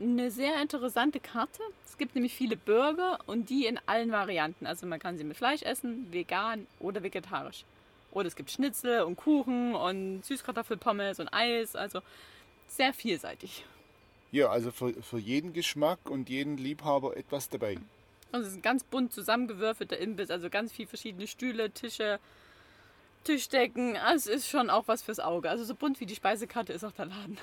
eine 0.00 0.30
sehr 0.30 0.60
interessante 0.60 1.20
Karte. 1.20 1.62
Es 1.86 1.96
gibt 1.96 2.14
nämlich 2.14 2.34
viele 2.34 2.56
Burger 2.56 3.18
und 3.26 3.48
die 3.48 3.66
in 3.66 3.78
allen 3.86 4.10
Varianten. 4.10 4.66
Also 4.66 4.86
man 4.86 4.98
kann 4.98 5.16
sie 5.16 5.24
mit 5.24 5.36
Fleisch 5.36 5.62
essen, 5.62 6.12
vegan 6.12 6.66
oder 6.80 7.02
vegetarisch. 7.02 7.64
Oder 8.12 8.28
es 8.28 8.36
gibt 8.36 8.50
Schnitzel 8.50 9.02
und 9.02 9.16
Kuchen 9.16 9.74
und 9.74 10.24
Süßkartoffelpommes 10.24 11.18
und 11.18 11.28
Eis. 11.32 11.74
Also 11.74 12.00
sehr 12.68 12.92
vielseitig. 12.92 13.64
Ja, 14.30 14.48
also 14.48 14.70
für, 14.70 14.94
für 15.02 15.18
jeden 15.18 15.52
Geschmack 15.52 16.08
und 16.08 16.28
jeden 16.28 16.56
Liebhaber 16.56 17.16
etwas 17.16 17.48
dabei. 17.48 17.78
Und 18.32 18.40
es 18.40 18.48
ist 18.48 18.56
ein 18.56 18.62
ganz 18.62 18.84
bunt 18.84 19.12
zusammengewürfelter 19.12 19.98
Imbiss. 19.98 20.30
Also 20.30 20.48
ganz 20.48 20.72
viele 20.72 20.88
verschiedene 20.88 21.26
Stühle, 21.26 21.70
Tische, 21.70 22.18
Tischdecken. 23.24 23.96
Also 23.96 24.30
es 24.30 24.36
ist 24.36 24.48
schon 24.48 24.70
auch 24.70 24.88
was 24.88 25.02
fürs 25.02 25.20
Auge. 25.20 25.50
Also 25.50 25.64
so 25.64 25.74
bunt 25.74 26.00
wie 26.00 26.06
die 26.06 26.14
Speisekarte 26.14 26.72
ist 26.72 26.84
auch 26.84 26.92
der 26.92 27.06
Laden. 27.06 27.38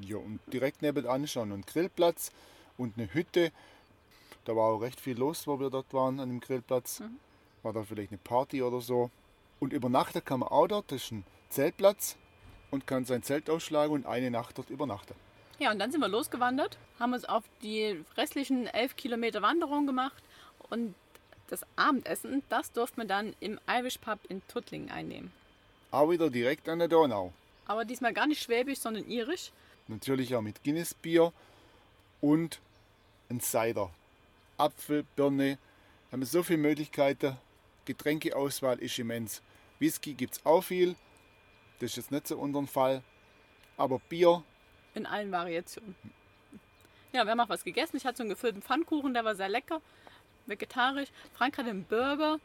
Ja, 0.00 0.16
und 0.16 0.40
direkt 0.52 0.80
nebenan 0.80 1.26
schon 1.26 1.52
ein 1.52 1.62
Grillplatz 1.62 2.32
und 2.78 2.96
eine 2.96 3.12
Hütte. 3.12 3.52
Da 4.44 4.56
war 4.56 4.72
auch 4.72 4.78
recht 4.78 5.00
viel 5.00 5.18
los, 5.18 5.46
wo 5.46 5.60
wir 5.60 5.70
dort 5.70 5.92
waren 5.92 6.18
an 6.18 6.30
dem 6.30 6.40
Grillplatz. 6.40 7.00
Mhm. 7.00 7.18
War 7.62 7.72
da 7.72 7.82
vielleicht 7.84 8.10
eine 8.10 8.18
Party 8.18 8.62
oder 8.62 8.80
so. 8.80 9.10
Und 9.62 9.72
übernachten 9.72 10.24
kann 10.24 10.40
man 10.40 10.48
auch 10.48 10.66
dort. 10.66 10.90
Das 10.90 11.04
ist 11.04 11.12
ein 11.12 11.24
Zeltplatz 11.48 12.16
und 12.72 12.84
kann 12.84 13.04
sein 13.04 13.22
Zelt 13.22 13.48
ausschlagen 13.48 13.92
und 13.92 14.06
eine 14.06 14.28
Nacht 14.28 14.58
dort 14.58 14.70
übernachten. 14.70 15.14
Ja, 15.60 15.70
und 15.70 15.78
dann 15.78 15.92
sind 15.92 16.00
wir 16.00 16.08
losgewandert, 16.08 16.78
haben 16.98 17.12
uns 17.12 17.24
auf 17.24 17.44
die 17.62 18.04
restlichen 18.16 18.66
elf 18.66 18.96
Kilometer 18.96 19.40
Wanderung 19.40 19.86
gemacht 19.86 20.20
und 20.68 20.96
das 21.46 21.64
Abendessen, 21.76 22.42
das 22.48 22.72
durften 22.72 23.02
wir 23.02 23.06
dann 23.06 23.36
im 23.38 23.60
Irish 23.68 23.98
Pub 23.98 24.18
in 24.28 24.42
Tuttlingen 24.48 24.90
einnehmen. 24.90 25.30
Auch 25.92 26.10
wieder 26.10 26.28
direkt 26.28 26.68
an 26.68 26.80
der 26.80 26.88
Donau. 26.88 27.32
Aber 27.68 27.84
diesmal 27.84 28.12
gar 28.12 28.26
nicht 28.26 28.42
schwäbisch, 28.42 28.80
sondern 28.80 29.08
irisch. 29.08 29.52
Natürlich 29.86 30.34
auch 30.34 30.42
mit 30.42 30.64
Guinness-Bier 30.64 31.32
und 32.20 32.58
ein 33.30 33.40
Cider. 33.40 33.90
Apfel, 34.58 35.04
Birne, 35.14 35.56
da 36.10 36.14
haben 36.14 36.20
wir 36.22 36.26
so 36.26 36.42
viele 36.42 36.58
Möglichkeiten. 36.58 37.36
Getränkeauswahl 37.84 38.80
ist 38.80 38.98
immens. 38.98 39.40
Whisky 39.82 40.14
gibt 40.14 40.34
es 40.34 40.46
auch 40.46 40.62
viel. 40.62 40.94
Das 41.80 41.90
ist 41.90 41.96
jetzt 41.96 42.12
nicht 42.12 42.28
so 42.28 42.38
unser 42.38 42.66
Fall. 42.66 43.02
Aber 43.76 43.98
Bier. 43.98 44.42
In 44.94 45.06
allen 45.06 45.32
Variationen. 45.32 45.96
Ja, 47.12 47.24
wir 47.24 47.32
haben 47.32 47.40
auch 47.40 47.48
was 47.48 47.64
gegessen. 47.64 47.96
Ich 47.96 48.06
hatte 48.06 48.18
so 48.18 48.22
einen 48.22 48.30
gefüllten 48.30 48.62
Pfannkuchen, 48.62 49.12
der 49.12 49.24
war 49.24 49.34
sehr 49.34 49.48
lecker. 49.48 49.82
Vegetarisch. 50.46 51.08
Frank 51.34 51.58
hatte 51.58 51.70
einen 51.70 51.84
Burger. 51.84 52.38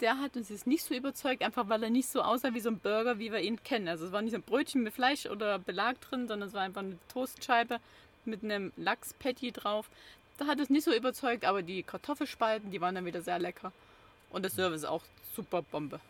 Der 0.00 0.18
hat 0.18 0.36
uns 0.36 0.48
jetzt 0.48 0.66
nicht 0.66 0.82
so 0.82 0.94
überzeugt, 0.94 1.42
einfach 1.42 1.68
weil 1.68 1.82
er 1.82 1.90
nicht 1.90 2.08
so 2.08 2.22
aussah 2.22 2.54
wie 2.54 2.60
so 2.60 2.70
ein 2.70 2.78
Burger, 2.78 3.18
wie 3.18 3.30
wir 3.30 3.40
ihn 3.40 3.62
kennen. 3.62 3.86
Also 3.86 4.06
es 4.06 4.12
war 4.12 4.22
nicht 4.22 4.32
so 4.32 4.38
ein 4.38 4.42
Brötchen 4.42 4.82
mit 4.82 4.94
Fleisch 4.94 5.26
oder 5.26 5.58
Belag 5.58 6.00
drin, 6.00 6.26
sondern 6.26 6.48
es 6.48 6.54
war 6.54 6.62
einfach 6.62 6.80
eine 6.80 6.98
Toastscheibe 7.12 7.78
mit 8.24 8.42
einem 8.42 8.72
Lachspatty 8.78 9.52
drauf. 9.52 9.90
Da 10.38 10.46
hat 10.46 10.58
es 10.58 10.70
nicht 10.70 10.84
so 10.84 10.94
überzeugt, 10.94 11.44
aber 11.44 11.60
die 11.60 11.82
Kartoffelspalten, 11.82 12.70
die 12.70 12.80
waren 12.80 12.94
dann 12.94 13.04
wieder 13.04 13.20
sehr 13.20 13.38
lecker. 13.38 13.72
Und 14.30 14.42
der 14.42 14.50
Service 14.50 14.84
auch 14.84 15.02
super 15.36 15.60
Bombe. 15.60 16.00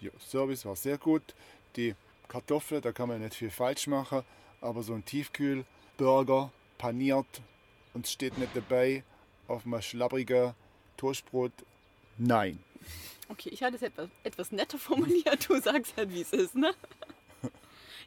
Ja, 0.00 0.10
Service 0.18 0.64
war 0.64 0.76
sehr 0.76 0.98
gut. 0.98 1.22
Die 1.76 1.94
Kartoffeln, 2.28 2.82
da 2.82 2.92
kann 2.92 3.08
man 3.08 3.20
nicht 3.20 3.34
viel 3.34 3.50
falsch 3.50 3.86
machen, 3.86 4.22
aber 4.60 4.82
so 4.82 4.94
ein 4.94 5.04
Tiefkühlburger, 5.04 6.50
paniert 6.78 7.26
und 7.94 8.06
steht 8.06 8.38
nicht 8.38 8.54
dabei 8.54 9.04
auf 9.48 9.64
einem 9.66 9.80
schlabbrigen 9.80 10.54
Toastbrot. 10.96 11.52
Nein. 12.18 12.58
Okay, 13.28 13.48
ich 13.50 13.62
hatte 13.62 13.76
es 13.76 13.82
etwas, 13.82 14.08
etwas 14.22 14.52
netter 14.52 14.78
formuliert. 14.78 15.48
Du 15.48 15.58
sagst 15.60 15.96
halt, 15.96 16.12
wie 16.12 16.20
es 16.20 16.32
ist, 16.32 16.54
ne? 16.54 16.74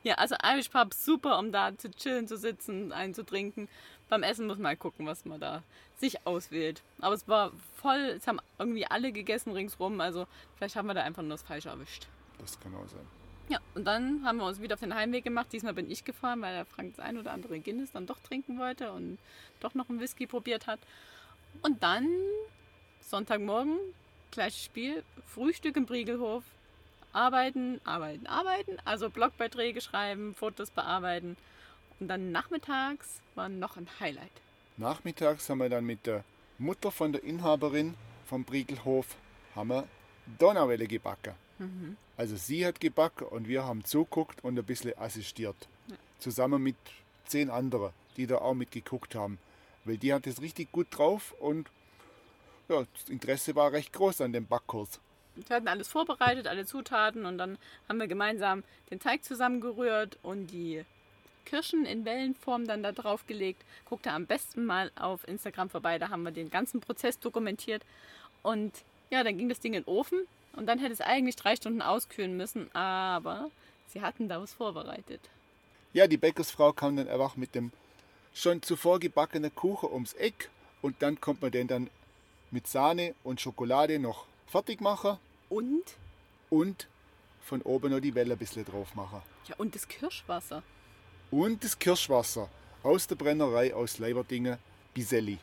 Ja, 0.03 0.15
also 0.15 0.35
Irish 0.43 0.69
Pub 0.69 0.93
super, 0.93 1.39
um 1.39 1.51
da 1.51 1.77
zu 1.77 1.89
chillen, 1.91 2.27
zu 2.27 2.37
sitzen, 2.37 2.91
einzutrinken. 2.91 3.67
Beim 4.09 4.23
Essen 4.23 4.47
muss 4.47 4.57
man 4.57 4.67
halt 4.67 4.79
gucken, 4.79 5.05
was 5.05 5.25
man 5.25 5.39
da 5.39 5.63
sich 5.97 6.25
auswählt. 6.25 6.81
Aber 6.99 7.15
es 7.15 7.27
war 7.27 7.51
voll, 7.75 8.15
es 8.17 8.27
haben 8.27 8.39
irgendwie 8.57 8.85
alle 8.85 9.11
gegessen 9.11 9.51
ringsrum, 9.51 9.99
also 9.99 10.27
vielleicht 10.55 10.75
haben 10.75 10.87
wir 10.87 10.93
da 10.93 11.03
einfach 11.03 11.23
nur 11.23 11.31
das 11.31 11.43
Falsche 11.43 11.69
erwischt. 11.69 12.07
Das 12.39 12.59
kann 12.59 12.73
auch 12.75 12.87
sein. 12.87 13.05
Ja, 13.49 13.59
und 13.75 13.85
dann 13.85 14.25
haben 14.25 14.37
wir 14.39 14.45
uns 14.45 14.61
wieder 14.61 14.73
auf 14.73 14.81
den 14.81 14.93
Heimweg 14.93 15.23
gemacht. 15.23 15.47
Diesmal 15.53 15.73
bin 15.73 15.89
ich 15.89 16.03
gefahren, 16.03 16.41
weil 16.41 16.53
der 16.53 16.65
Frank 16.65 16.95
das 16.95 17.05
ein 17.05 17.17
oder 17.17 17.31
andere 17.31 17.59
Guinness 17.59 17.91
dann 17.93 18.05
doch 18.05 18.19
trinken 18.19 18.59
wollte 18.59 18.91
und 18.91 19.17
doch 19.61 19.73
noch 19.73 19.89
einen 19.89 20.01
Whisky 20.01 20.27
probiert 20.27 20.67
hat. 20.67 20.79
Und 21.61 21.81
dann 21.81 22.07
Sonntagmorgen, 22.99 23.77
gleiches 24.31 24.65
Spiel, 24.65 25.03
Frühstück 25.25 25.77
im 25.77 25.85
Briegelhof, 25.85 26.43
arbeiten, 27.17 27.81
arbeiten, 27.83 28.27
arbeiten, 28.27 28.77
also 28.85 29.09
Blogbeiträge 29.09 29.81
schreiben, 29.81 30.35
Fotos 30.35 30.69
bearbeiten. 30.69 31.35
Und 31.99 32.07
dann 32.07 32.31
nachmittags 32.31 33.21
war 33.35 33.49
noch 33.49 33.75
ein 33.75 33.87
Highlight. 33.99 34.31
Nachmittags 34.77 35.49
haben 35.49 35.57
wir 35.57 35.69
dann 35.69 35.85
mit 35.85 36.05
der 36.05 36.23
Mutter 36.59 36.91
von 36.91 37.11
der 37.11 37.23
Inhaberin 37.23 37.95
vom 38.25 38.43
Briegelhof 38.43 39.15
haben 39.55 39.69
wir 39.69 39.87
Donauwelle 40.37 40.87
gebacken. 40.87 41.33
Also 42.17 42.35
sie 42.35 42.65
hat 42.65 42.79
gebacken 42.79 43.25
und 43.27 43.47
wir 43.47 43.63
haben 43.63 43.83
zuguckt 43.83 44.43
und 44.43 44.59
ein 44.59 44.65
bisschen 44.65 44.95
assistiert. 44.97 45.55
Zusammen 46.19 46.61
mit 46.61 46.75
zehn 47.25 47.49
anderen, 47.49 47.91
die 48.15 48.27
da 48.27 48.37
auch 48.37 48.53
mitgeguckt 48.53 49.15
haben. 49.15 49.39
Weil 49.85 49.97
die 49.97 50.13
hat 50.13 50.27
es 50.27 50.41
richtig 50.41 50.71
gut 50.71 50.87
drauf 50.91 51.33
und 51.39 51.69
ja, 52.69 52.85
das 52.93 53.09
Interesse 53.09 53.55
war 53.55 53.71
recht 53.71 53.93
groß 53.93 54.21
an 54.21 54.33
dem 54.33 54.45
Backkurs. 54.45 54.99
Wir 55.47 55.55
hatten 55.55 55.67
alles 55.67 55.87
vorbereitet, 55.87 56.47
alle 56.47 56.65
Zutaten 56.65 57.25
und 57.25 57.37
dann 57.37 57.57
haben 57.87 57.99
wir 57.99 58.07
gemeinsam 58.07 58.63
den 58.89 58.99
Teig 58.99 59.23
zusammengerührt 59.23 60.17
und 60.23 60.47
die 60.47 60.83
Kirschen 61.45 61.85
in 61.85 62.05
Wellenform 62.05 62.67
dann 62.67 62.83
da 62.83 62.91
drauf 62.91 63.25
gelegt. 63.27 63.63
Guckt 63.85 64.05
da 64.05 64.15
am 64.15 64.25
besten 64.25 64.65
mal 64.65 64.91
auf 64.95 65.27
Instagram 65.27 65.69
vorbei, 65.69 65.97
da 65.99 66.09
haben 66.09 66.23
wir 66.23 66.31
den 66.31 66.49
ganzen 66.49 66.81
Prozess 66.81 67.19
dokumentiert. 67.19 67.83
Und 68.43 68.73
ja, 69.09 69.23
dann 69.23 69.37
ging 69.37 69.49
das 69.49 69.59
Ding 69.59 69.73
in 69.73 69.83
den 69.83 69.87
Ofen 69.87 70.19
und 70.53 70.65
dann 70.65 70.79
hätte 70.79 70.93
es 70.93 71.01
eigentlich 71.01 71.35
drei 71.35 71.55
Stunden 71.55 71.81
auskühlen 71.81 72.35
müssen, 72.35 72.73
aber 72.75 73.49
sie 73.87 74.01
hatten 74.01 74.27
da 74.27 74.41
was 74.41 74.53
vorbereitet. 74.53 75.21
Ja, 75.93 76.07
die 76.07 76.17
Bäckersfrau 76.17 76.73
kam 76.73 76.97
dann 76.97 77.07
einfach 77.07 77.37
mit 77.37 77.55
dem 77.55 77.71
schon 78.33 78.61
zuvor 78.61 78.99
gebackenen 78.99 79.53
Kuchen 79.55 79.89
ums 79.91 80.13
Eck 80.13 80.49
und 80.81 81.01
dann 81.01 81.19
kommt 81.21 81.41
man 81.41 81.51
den 81.51 81.67
dann 81.67 81.89
mit 82.51 82.67
Sahne 82.67 83.15
und 83.23 83.41
Schokolade 83.41 83.99
noch 83.99 84.25
fertig 84.47 84.81
machen 84.81 85.17
Und? 85.49 85.83
und 86.49 86.87
von 87.41 87.61
oben 87.61 87.91
noch 87.91 87.99
die 88.01 88.13
Welle 88.15 88.33
ein 88.33 88.37
bisschen 88.37 88.65
drauf 88.65 88.93
machen. 88.95 89.21
Ja, 89.47 89.55
und 89.57 89.73
das 89.75 89.87
Kirschwasser. 89.87 90.63
Und 91.31 91.63
das 91.63 91.79
Kirschwasser 91.79 92.49
aus 92.83 93.07
der 93.07 93.15
Brennerei 93.15 93.73
aus 93.73 93.99
Leiberdingen, 93.99 94.57
Biselli. 94.93 95.39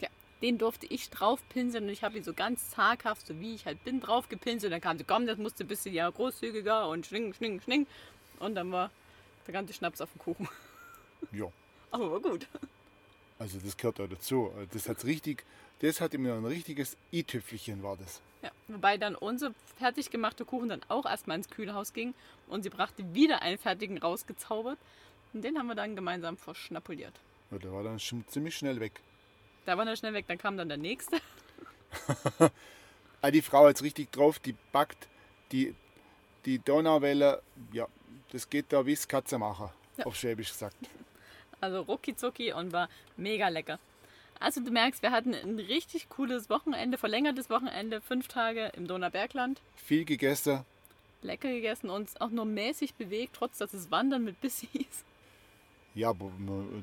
Ja, 0.00 0.08
den 0.42 0.58
durfte 0.58 0.86
ich 0.86 1.08
drauf 1.08 1.40
pinseln 1.48 1.84
und 1.84 1.90
ich 1.90 2.02
habe 2.02 2.18
ihn 2.18 2.24
so 2.24 2.34
ganz 2.34 2.70
zaghaft, 2.70 3.26
so 3.26 3.38
wie 3.40 3.54
ich 3.54 3.64
halt 3.64 3.82
bin, 3.84 4.00
drauf 4.00 4.28
gepinselt. 4.28 4.72
Dann 4.72 4.80
kam 4.82 4.98
sie, 4.98 5.04
komm, 5.04 5.26
das 5.26 5.38
musste 5.38 5.64
ein 5.64 5.68
bisschen 5.68 5.94
ja 5.94 6.08
großzügiger 6.10 6.88
und 6.88 7.06
schling, 7.06 7.32
schling, 7.32 7.60
schling. 7.62 7.86
Und 8.38 8.54
dann 8.54 8.70
war 8.72 8.90
der 9.46 9.54
ganze 9.54 9.72
Schnaps 9.72 10.00
auf 10.02 10.10
dem 10.12 10.18
Kuchen. 10.20 10.48
Ja, 11.32 11.46
Aber 11.90 12.10
war 12.12 12.20
gut. 12.20 12.46
also 13.38 13.58
das 13.58 13.76
gehört 13.76 13.98
auch 14.00 14.08
dazu. 14.08 14.52
Das 14.72 14.88
hat 14.88 15.04
richtig, 15.04 15.44
das 15.80 16.00
hatte 16.02 16.18
mir 16.18 16.34
ein 16.34 16.44
richtiges 16.44 16.96
i-Tüpfelchen 17.12 17.82
war 17.82 17.96
das. 17.96 18.20
Ja, 18.46 18.52
wobei 18.68 18.96
dann 18.96 19.16
unser 19.16 19.52
fertig 19.76 20.08
gemachter 20.10 20.44
Kuchen 20.44 20.68
dann 20.68 20.80
auch 20.86 21.04
erstmal 21.04 21.36
ins 21.36 21.50
Kühlhaus 21.50 21.92
ging 21.92 22.14
und 22.46 22.62
sie 22.62 22.70
brachte 22.70 23.02
wieder 23.12 23.42
einen 23.42 23.58
fertigen 23.58 23.98
rausgezaubert. 23.98 24.78
Und 25.32 25.42
den 25.42 25.58
haben 25.58 25.66
wir 25.66 25.74
dann 25.74 25.96
gemeinsam 25.96 26.36
verschnapuliert. 26.36 27.12
Ja, 27.50 27.58
der 27.58 27.72
war 27.72 27.82
dann 27.82 27.98
schon 27.98 28.24
ziemlich 28.28 28.56
schnell 28.56 28.78
weg. 28.78 29.00
Da 29.64 29.76
war 29.76 29.84
er 29.84 29.96
schnell 29.96 30.12
weg, 30.12 30.26
dann 30.28 30.38
kam 30.38 30.56
dann 30.56 30.68
der 30.68 30.78
nächste. 30.78 31.16
Ah, 33.22 33.30
die 33.30 33.42
Frau 33.42 33.66
hat 33.66 33.82
richtig 33.82 34.12
drauf, 34.12 34.38
die 34.38 34.54
backt 34.72 35.08
die, 35.50 35.74
die 36.44 36.58
Donauwelle, 36.60 37.42
ja, 37.72 37.88
das 38.30 38.48
geht 38.48 38.66
da 38.68 38.84
wie 38.86 38.94
das 38.94 39.08
Katzemacher, 39.08 39.72
Ja. 39.96 40.04
auf 40.06 40.14
Schwäbisch 40.14 40.52
gesagt. 40.52 40.76
Also 41.60 41.80
rucki 41.80 42.14
zucki 42.14 42.52
und 42.52 42.72
war 42.72 42.88
mega 43.16 43.48
lecker. 43.48 43.80
Also 44.40 44.60
du 44.60 44.70
merkst, 44.70 45.02
wir 45.02 45.10
hatten 45.12 45.34
ein 45.34 45.58
richtig 45.58 46.08
cooles 46.08 46.50
Wochenende, 46.50 46.98
verlängertes 46.98 47.48
Wochenende, 47.50 48.00
fünf 48.00 48.28
Tage 48.28 48.70
im 48.76 48.86
Donaubergland. 48.86 49.60
Viel 49.76 50.04
gegessen, 50.04 50.60
Lecker 51.22 51.48
gegessen, 51.48 51.90
uns 51.90 52.20
auch 52.20 52.30
nur 52.30 52.44
mäßig 52.44 52.94
bewegt, 52.94 53.34
trotz 53.36 53.58
dass 53.58 53.72
es 53.74 53.90
Wandern 53.90 54.24
mit 54.24 54.40
Biss 54.40 54.60
hieß. 54.72 55.04
ja, 55.94 56.12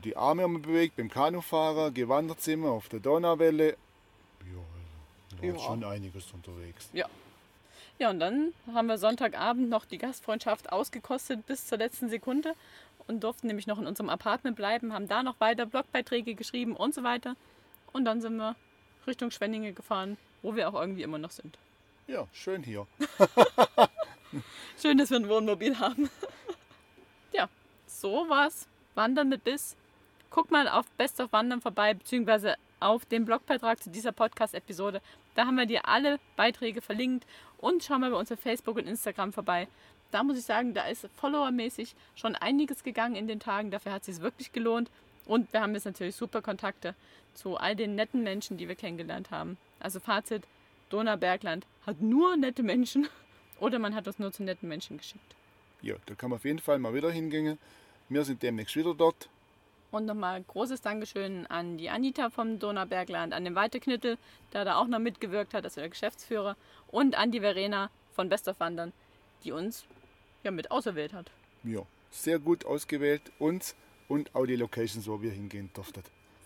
die 0.04 0.18
Arme 0.18 0.42
haben 0.44 0.54
wir 0.54 0.60
bewegt, 0.62 0.98
beim 0.98 1.10
Kanufahrer, 1.10 1.92
gewandert 1.92 2.42
sind 2.42 2.62
wir 2.62 2.72
auf 2.72 2.90
der 2.90 3.00
Donauwelle. 3.00 3.70
Ja, 3.70 3.76
also, 5.32 5.44
war 5.44 5.50
Ja. 5.54 5.60
schon 5.60 5.84
einiges 5.84 6.32
unterwegs. 6.32 6.90
Ja. 6.94 7.08
Ja, 8.00 8.10
und 8.10 8.20
dann 8.20 8.54
haben 8.74 8.88
wir 8.88 8.98
Sonntagabend 8.98 9.70
noch 9.70 9.86
die 9.86 10.00
Gastfreundschaft 10.00 10.72
ausgekostet 10.72 11.46
bis 11.46 11.68
zur 11.68 11.78
letzten 11.78 12.10
Sekunde 12.10 12.54
und 13.08 13.24
durften 13.24 13.48
nämlich 13.48 13.68
noch 13.68 13.80
in 13.80 13.88
unserem 13.88 14.10
Apartment 14.10 14.56
bleiben, 14.56 14.94
haben 14.94 15.08
da 15.08 15.24
noch 15.24 15.40
weiter 15.40 15.66
Blogbeiträge 15.66 16.36
geschrieben 16.36 16.76
und 16.76 16.94
so 16.94 17.04
weiter. 17.04 17.36
Und 17.92 18.06
dann 18.06 18.22
sind 18.22 18.38
wir 18.38 18.56
Richtung 19.08 19.32
Schwenninge 19.32 19.74
gefahren, 19.74 20.18
wo 20.42 20.56
wir 20.56 20.70
auch 20.70 20.80
irgendwie 20.80 21.04
immer 21.04 21.18
noch 21.18 21.32
sind. 21.32 21.58
Ja, 22.08 22.28
schön 22.34 22.64
hier. 22.64 22.86
Schön, 24.82 24.98
dass 24.98 25.10
wir 25.12 25.18
ein 25.18 25.30
Wohnmobil 25.30 25.80
haben. 25.80 26.10
ja, 27.32 27.48
so 27.86 28.28
war's. 28.30 28.68
Wandern 28.96 29.30
mit 29.30 29.44
Biss. 29.44 29.76
Guck 30.30 30.52
mal 30.52 30.68
auf 30.68 30.86
Best 30.98 31.20
of 31.20 31.32
Wandern 31.32 31.62
vorbei, 31.62 31.94
beziehungsweise 31.94 32.56
auf 32.80 33.06
dem 33.06 33.26
Blogbeitrag 33.26 33.82
zu 33.82 33.90
dieser 33.90 34.12
Podcast-Episode. 34.12 35.02
Da 35.36 35.46
haben 35.46 35.56
wir 35.56 35.66
dir 35.66 35.88
alle 35.88 36.20
Beiträge 36.36 36.82
verlinkt 36.82 37.26
und 37.58 37.84
schau 37.84 37.98
mal 37.98 38.12
bei 38.12 38.18
uns 38.18 38.32
auf 38.32 38.40
Facebook 38.40 38.78
und 38.78 38.88
Instagram 38.88 39.32
vorbei. 39.32 39.68
Da 40.14 40.22
muss 40.22 40.38
ich 40.38 40.46
sagen, 40.46 40.76
da 40.76 40.86
ist 40.86 41.08
followermäßig 41.16 41.96
schon 42.14 42.36
einiges 42.36 42.84
gegangen 42.84 43.16
in 43.16 43.28
den 43.28 43.40
Tagen. 43.40 43.72
Dafür 43.72 43.94
hat 43.94 44.08
es 44.08 44.16
sich 44.16 44.22
wirklich 44.22 44.52
gelohnt. 44.52 44.92
Und 45.26 45.52
wir 45.52 45.62
haben 45.62 45.74
jetzt 45.74 45.86
natürlich 45.86 46.16
super 46.16 46.44
Kontakte 46.44 46.94
zu 47.34 47.58
all 47.58 47.76
den 47.76 47.96
netten 47.96 48.22
Menschen, 48.22 48.58
die 48.58 48.68
wir 48.68 48.76
kennengelernt 48.76 49.32
haben. 49.32 49.58
Also 49.80 50.00
Fazit, 50.00 50.44
Donaubergland 50.90 51.66
hat 51.88 52.00
nur 52.00 52.38
nette 52.38 52.62
Menschen 52.62 53.08
oder 53.60 53.80
man 53.80 53.96
hat 53.96 54.06
uns 54.06 54.20
nur 54.20 54.32
zu 54.32 54.44
netten 54.44 54.70
Menschen 54.70 55.00
geschickt. 55.00 55.36
Ja, 55.82 55.96
da 56.06 56.14
kann 56.14 56.30
man 56.30 56.38
auf 56.38 56.46
jeden 56.46 56.60
Fall 56.60 56.78
mal 56.78 56.94
wieder 56.94 57.10
hingehen. 57.10 57.58
Wir 58.08 58.24
sind 58.24 58.44
demnächst 58.44 58.76
wieder 58.76 58.94
dort. 58.94 59.30
Und 59.90 60.06
nochmal 60.06 60.44
großes 60.44 60.82
Dankeschön 60.82 61.48
an 61.48 61.80
die 61.80 61.90
Anita 61.90 62.30
vom 62.30 62.60
Donaubergland, 62.60 63.34
an 63.34 63.46
den 63.46 63.56
Walter 63.56 63.80
Knittel, 63.80 64.20
der 64.54 64.64
da 64.64 64.76
auch 64.76 64.88
noch 64.88 65.00
mitgewirkt 65.00 65.56
hat, 65.56 65.64
also 65.64 65.82
der 65.82 65.90
Geschäftsführer, 65.90 66.56
und 66.92 67.18
an 67.18 67.32
die 67.32 67.40
Verena 67.40 67.90
von 68.12 68.30
Best 68.30 68.48
of 68.48 68.60
Wandern, 68.60 68.94
die 69.44 69.52
uns 69.52 69.86
ja 70.44 70.52
mit 70.52 70.72
auserwählt 70.72 71.14
hat. 71.14 71.32
Ja, 71.64 71.82
sehr 72.12 72.40
gut 72.40 72.66
ausgewählt, 72.66 73.22
uns 73.40 73.76
und 74.08 74.34
auch 74.36 74.46
die 74.46 74.56
Locations, 74.56 75.08
wo 75.08 75.22
wir 75.22 75.32
hingehen 75.32 75.70
durften. 75.74 76.04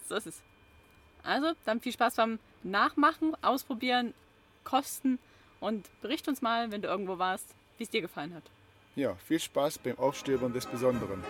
So 0.08 0.16
ist 0.16 0.28
es. 0.28 0.42
Also, 1.24 1.54
dann 1.66 1.82
viel 1.82 1.92
Spaß 1.92 2.16
beim 2.16 2.40
Nachmachen, 2.64 3.36
Ausprobieren, 3.44 4.14
Kosten 4.64 5.20
und 5.60 5.90
bericht 6.02 6.28
uns 6.28 6.42
mal, 6.42 6.72
wenn 6.72 6.82
du 6.82 6.88
irgendwo 6.88 7.18
warst, 7.18 7.56
wie 7.78 7.84
es 7.84 7.90
dir 7.90 8.02
gefallen 8.02 8.34
hat. 8.34 8.44
Ja, 8.96 9.16
viel 9.16 9.40
Spaß 9.40 9.80
beim 9.80 9.98
Aufstöbern 9.98 10.54
des 10.54 10.66
Besonderen. 10.66 11.24